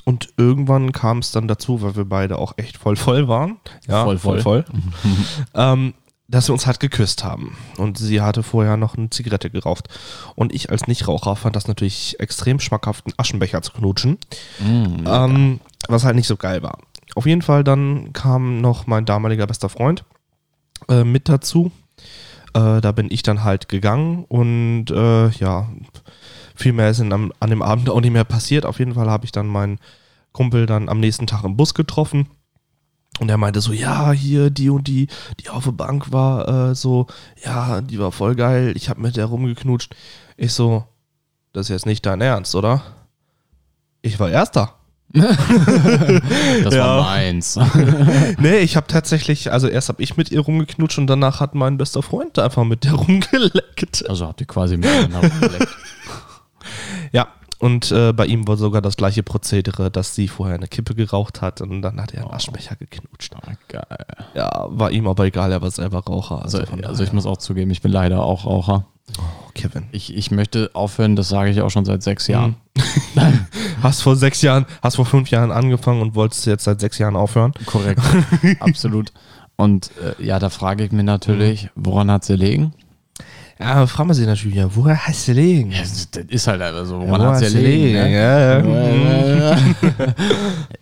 Und 0.05 0.29
irgendwann 0.37 0.91
kam 0.91 1.19
es 1.19 1.31
dann 1.31 1.47
dazu, 1.47 1.81
weil 1.81 1.95
wir 1.95 2.05
beide 2.05 2.37
auch 2.37 2.53
echt 2.57 2.77
voll 2.77 2.95
voll 2.97 3.27
waren. 3.29 3.57
Ja, 3.87 4.03
Voll 4.03 4.17
voll. 4.17 4.41
voll. 4.41 4.65
ähm, 5.55 5.93
dass 6.33 6.49
wir 6.49 6.53
uns 6.53 6.65
halt 6.65 6.79
geküsst 6.79 7.23
haben. 7.23 7.55
Und 7.77 7.99
sie 7.99 8.19
hatte 8.19 8.41
vorher 8.41 8.75
noch 8.75 8.97
eine 8.97 9.11
Zigarette 9.11 9.51
geraucht. 9.51 9.87
Und 10.33 10.53
ich 10.53 10.71
als 10.71 10.87
Nichtraucher 10.87 11.35
fand 11.35 11.55
das 11.55 11.67
natürlich 11.67 12.19
extrem 12.19 12.59
schmackhaft, 12.59 13.05
einen 13.05 13.13
Aschenbecher 13.17 13.61
zu 13.61 13.71
knutschen. 13.71 14.17
Mm, 14.59 15.05
Ähm, 15.05 15.59
was 15.87 16.03
halt 16.03 16.15
nicht 16.15 16.27
so 16.27 16.35
geil 16.35 16.63
war. 16.63 16.79
Auf 17.13 17.27
jeden 17.27 17.43
Fall 17.43 17.63
dann 17.63 18.13
kam 18.13 18.61
noch 18.61 18.87
mein 18.87 19.05
damaliger 19.05 19.45
bester 19.45 19.69
Freund 19.69 20.05
äh, 20.89 21.03
mit 21.03 21.29
dazu. 21.29 21.71
Äh, 22.55 22.81
da 22.81 22.91
bin 22.91 23.11
ich 23.11 23.21
dann 23.21 23.43
halt 23.43 23.69
gegangen 23.69 24.25
und 24.27 24.89
äh, 24.89 25.29
ja, 25.29 25.69
viel 26.55 26.73
mehr 26.73 26.89
ist 26.89 26.99
in, 26.99 27.13
an 27.13 27.49
dem 27.49 27.61
Abend 27.61 27.91
auch 27.91 28.01
nicht 28.01 28.11
mehr 28.11 28.23
passiert. 28.23 28.65
Auf 28.65 28.79
jeden 28.79 28.95
Fall 28.95 29.09
habe 29.09 29.25
ich 29.25 29.31
dann 29.31 29.45
meinen 29.45 29.77
Kumpel 30.31 30.65
dann 30.65 30.89
am 30.89 30.99
nächsten 30.99 31.27
Tag 31.27 31.43
im 31.43 31.57
Bus 31.57 31.75
getroffen. 31.75 32.27
Und 33.19 33.29
er 33.29 33.37
meinte 33.37 33.61
so, 33.61 33.73
ja, 33.73 34.11
hier, 34.11 34.49
die 34.49 34.69
und 34.69 34.87
die, 34.87 35.07
die 35.39 35.49
auf 35.49 35.65
der 35.65 35.71
Bank 35.71 36.11
war 36.11 36.71
äh, 36.71 36.75
so, 36.75 37.07
ja, 37.45 37.81
die 37.81 37.99
war 37.99 38.11
voll 38.11 38.35
geil, 38.35 38.73
ich 38.75 38.89
habe 38.89 39.01
mit 39.01 39.15
der 39.17 39.25
rumgeknutscht. 39.25 39.95
Ich 40.35 40.53
so, 40.53 40.85
das 41.53 41.67
ist 41.67 41.69
jetzt 41.69 41.85
nicht 41.85 42.05
dein 42.05 42.21
Ernst, 42.21 42.55
oder? 42.55 42.81
Ich 44.01 44.19
war 44.19 44.29
Erster. 44.29 44.73
das 45.13 46.73
Ja. 46.73 46.87
war 46.97 47.03
meins. 47.03 47.59
Nee, 48.39 48.57
ich 48.57 48.75
habe 48.75 48.87
tatsächlich, 48.87 49.51
also 49.51 49.67
erst 49.67 49.89
habe 49.89 50.01
ich 50.01 50.17
mit 50.17 50.31
ihr 50.31 50.39
rumgeknutscht 50.39 50.97
und 50.97 51.05
danach 51.07 51.39
hat 51.39 51.53
mein 51.53 51.77
bester 51.77 52.01
Freund 52.01 52.39
einfach 52.39 52.63
mit 52.63 52.83
der 52.83 52.93
rumgeleckt. 52.93 54.09
Also 54.09 54.25
habt 54.27 54.41
ihr 54.41 54.47
quasi 54.47 54.75
miteinander 54.75 55.29
geleckt. 55.29 55.67
Ja, 57.11 57.27
und 57.63 57.93
äh, 57.93 58.11
bei 58.11 58.25
ihm 58.25 58.45
war 58.45 58.57
sogar 58.57 58.81
das 58.81 58.97
gleiche 58.97 59.23
Prozedere, 59.23 59.89
dass 59.89 60.15
sie 60.15 60.27
vorher 60.27 60.55
eine 60.55 60.67
Kippe 60.67 60.95
geraucht 60.95 61.41
hat 61.41 61.61
und 61.61 61.81
dann 61.81 62.01
hat 62.01 62.13
er 62.13 62.23
einen 62.23 62.33
Aschenbecher 62.33 62.75
geknutscht. 62.75 63.33
Ah, 63.35 63.53
geil. 63.69 64.05
Ja, 64.33 64.65
war 64.67 64.91
ihm 64.91 65.07
aber 65.07 65.23
egal, 65.23 65.49
er 65.49 65.61
war 65.61 65.71
selber 65.71 65.99
Raucher. 65.99 66.41
Also, 66.41 66.65
von 66.65 66.83
also 66.83 67.05
ich 67.05 67.13
muss 67.13 67.25
auch 67.25 67.37
zugeben, 67.37 67.71
ich 67.71 67.81
bin 67.81 67.93
leider 67.93 68.21
auch 68.21 68.45
Raucher. 68.45 68.85
Oh, 69.17 69.21
Kevin. 69.53 69.85
Ich, 69.93 70.13
ich 70.13 70.29
möchte 70.29 70.71
aufhören, 70.73 71.15
das 71.15 71.29
sage 71.29 71.51
ich 71.51 71.61
auch 71.61 71.69
schon 71.69 71.85
seit 71.85 72.03
sechs 72.03 72.27
Jahren. 72.27 72.57
hast 73.81 74.01
vor 74.01 74.17
sechs 74.17 74.41
Jahren, 74.41 74.65
hast 74.81 74.97
vor 74.97 75.05
fünf 75.05 75.29
Jahren 75.29 75.53
angefangen 75.53 76.01
und 76.01 76.15
wolltest 76.15 76.45
jetzt 76.45 76.65
seit 76.65 76.81
sechs 76.81 76.97
Jahren 76.97 77.15
aufhören. 77.15 77.53
Korrekt, 77.65 78.01
absolut. 78.59 79.13
Und 79.55 79.91
äh, 80.01 80.21
ja, 80.21 80.37
da 80.37 80.49
frage 80.49 80.83
ich 80.83 80.91
mich 80.91 81.05
natürlich, 81.05 81.69
woran 81.75 82.11
hat 82.11 82.25
sie 82.25 82.35
liegen? 82.35 82.73
Ja, 83.59 83.85
fragen 83.85 84.09
wir 84.09 84.13
sie 84.15 84.25
natürlich, 84.25 84.57
ja, 84.57 84.67
woher 84.75 85.07
hast 85.07 85.27
du 85.27 85.33
liegen? 85.33 85.71
Ja, 85.71 85.81
das 85.81 86.09
ist 86.27 86.47
halt 86.47 86.61
einfach 86.61 86.85
so, 86.85 86.99
Ja, 87.01 87.07
woran 87.07 87.21
woher 87.21 87.31
hat 87.33 87.45
sie 87.45 87.55
du 87.55 87.61
liegen? 87.61 87.93
Ne? 87.93 88.13
Ja, 88.13 88.59
ja. 88.59 89.57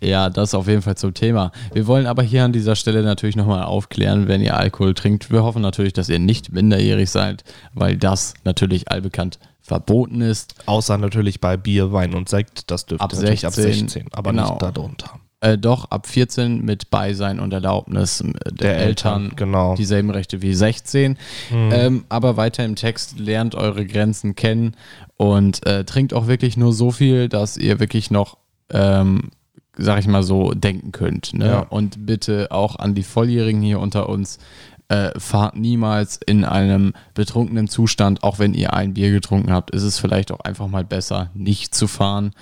ja, 0.00 0.30
das 0.30 0.54
auf 0.54 0.66
jeden 0.66 0.80
Fall 0.82 0.96
zum 0.96 1.12
Thema. 1.12 1.52
Wir 1.74 1.86
wollen 1.86 2.06
aber 2.06 2.22
hier 2.22 2.44
an 2.44 2.52
dieser 2.52 2.74
Stelle 2.74 3.02
natürlich 3.02 3.36
nochmal 3.36 3.64
aufklären, 3.64 4.26
wenn 4.26 4.40
ihr 4.40 4.56
Alkohol 4.56 4.94
trinkt. 4.94 5.30
Wir 5.30 5.42
hoffen 5.42 5.60
natürlich, 5.62 5.92
dass 5.92 6.08
ihr 6.08 6.18
nicht 6.18 6.52
minderjährig 6.52 7.10
seid, 7.10 7.44
weil 7.74 7.96
das 7.96 8.34
natürlich 8.44 8.90
allbekannt 8.90 9.38
verboten 9.60 10.20
ist. 10.20 10.54
Außer 10.66 10.98
natürlich 10.98 11.40
bei 11.40 11.56
Bier, 11.56 11.92
Wein 11.92 12.14
und 12.14 12.28
Sekt, 12.28 12.70
das 12.70 12.86
dürfte 12.86 13.04
Ab 13.04 13.12
natürlich 13.12 13.46
ab 13.46 13.52
16, 13.52 13.88
16, 13.88 14.06
aber 14.12 14.30
genau. 14.30 14.50
nicht 14.50 14.62
darunter. 14.62 15.20
Äh, 15.42 15.58
doch 15.58 15.90
ab 15.90 16.06
14 16.06 16.64
mit 16.64 16.88
Beisein 16.90 17.40
und 17.40 17.52
Erlaubnis 17.52 18.22
der, 18.22 18.52
Der 18.52 18.76
Eltern, 18.76 19.24
Eltern, 19.24 19.36
genau. 19.36 19.74
dieselben 19.74 20.10
Rechte 20.10 20.40
wie 20.40 20.54
16. 20.54 21.18
Ähm, 21.50 22.04
aber 22.08 22.36
weiter 22.36 22.64
im 22.64 22.76
Text 22.76 23.18
lernt 23.18 23.56
eure 23.56 23.84
Grenzen 23.84 24.36
kennen 24.36 24.76
und 25.16 25.66
äh, 25.66 25.84
trinkt 25.84 26.14
auch 26.14 26.28
wirklich 26.28 26.56
nur 26.56 26.72
so 26.72 26.92
viel, 26.92 27.28
dass 27.28 27.56
ihr 27.56 27.80
wirklich 27.80 28.12
noch, 28.12 28.38
ähm, 28.70 29.30
sag 29.76 29.98
ich 29.98 30.06
mal 30.06 30.22
so, 30.22 30.52
denken 30.52 30.92
könnt. 30.92 31.34
Ne? 31.34 31.46
Ja. 31.46 31.58
Und 31.58 32.06
bitte 32.06 32.52
auch 32.52 32.76
an 32.76 32.94
die 32.94 33.02
Volljährigen 33.02 33.62
hier 33.62 33.80
unter 33.80 34.08
uns. 34.08 34.38
Äh, 34.86 35.18
fahrt 35.18 35.56
niemals 35.56 36.20
in 36.24 36.44
einem 36.44 36.92
betrunkenen 37.14 37.66
Zustand, 37.66 38.22
auch 38.22 38.38
wenn 38.38 38.52
ihr 38.52 38.74
ein 38.74 38.94
Bier 38.94 39.10
getrunken 39.10 39.50
habt, 39.50 39.70
ist 39.70 39.84
es 39.84 39.98
vielleicht 39.98 40.30
auch 40.30 40.40
einfach 40.40 40.68
mal 40.68 40.84
besser, 40.84 41.30
nicht 41.34 41.74
zu 41.74 41.88
fahren. 41.88 42.32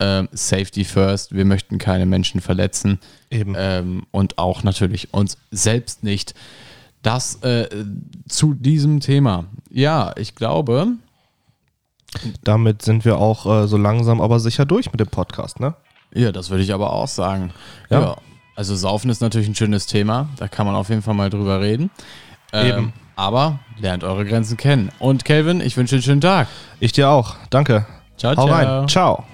Ähm, 0.00 0.28
Safety 0.32 0.84
first, 0.84 1.34
wir 1.34 1.44
möchten 1.44 1.78
keine 1.78 2.06
Menschen 2.06 2.40
verletzen 2.40 3.00
Eben. 3.30 3.54
ähm, 3.58 4.06
und 4.12 4.38
auch 4.38 4.62
natürlich 4.62 5.12
uns 5.12 5.38
selbst 5.50 6.04
nicht. 6.04 6.34
Das 7.02 7.42
äh, 7.42 7.68
zu 8.28 8.54
diesem 8.54 9.00
Thema. 9.00 9.46
Ja, 9.70 10.12
ich 10.16 10.34
glaube, 10.36 10.92
Damit 12.44 12.82
sind 12.82 13.04
wir 13.04 13.18
auch 13.18 13.44
äh, 13.46 13.66
so 13.66 13.76
langsam 13.76 14.20
aber 14.20 14.40
sicher 14.40 14.64
durch 14.64 14.90
mit 14.92 15.00
dem 15.00 15.08
Podcast, 15.08 15.60
ne? 15.60 15.74
ja, 16.14 16.32
das 16.32 16.50
würde 16.50 16.62
ich 16.62 16.72
aber 16.72 16.92
auch 16.92 17.08
sagen. 17.08 17.52
Ja. 17.90 18.00
Ja. 18.00 18.16
Also 18.56 18.74
Saufen 18.74 19.10
ist 19.10 19.20
natürlich 19.20 19.46
ein 19.48 19.54
schönes 19.54 19.86
Thema, 19.86 20.28
da 20.36 20.48
kann 20.48 20.66
man 20.66 20.74
auf 20.74 20.88
jeden 20.88 21.02
Fall 21.02 21.14
mal 21.14 21.30
drüber 21.30 21.60
reden. 21.60 21.90
Ähm, 22.52 22.66
Eben. 22.66 22.92
Aber 23.14 23.58
lernt 23.78 24.04
eure 24.04 24.24
Grenzen 24.24 24.56
kennen. 24.56 24.90
Und 25.00 25.24
Kelvin, 25.24 25.60
ich 25.60 25.76
wünsche 25.76 25.94
dir 25.94 25.98
einen 25.98 26.02
schönen 26.04 26.20
Tag. 26.20 26.48
Ich 26.80 26.92
dir 26.92 27.10
auch. 27.10 27.34
Danke. 27.50 27.84
Ciao, 28.16 28.36
Hau 28.36 28.46
ciao. 28.46 28.54
rein. 28.54 28.88
Ciao. 28.88 29.24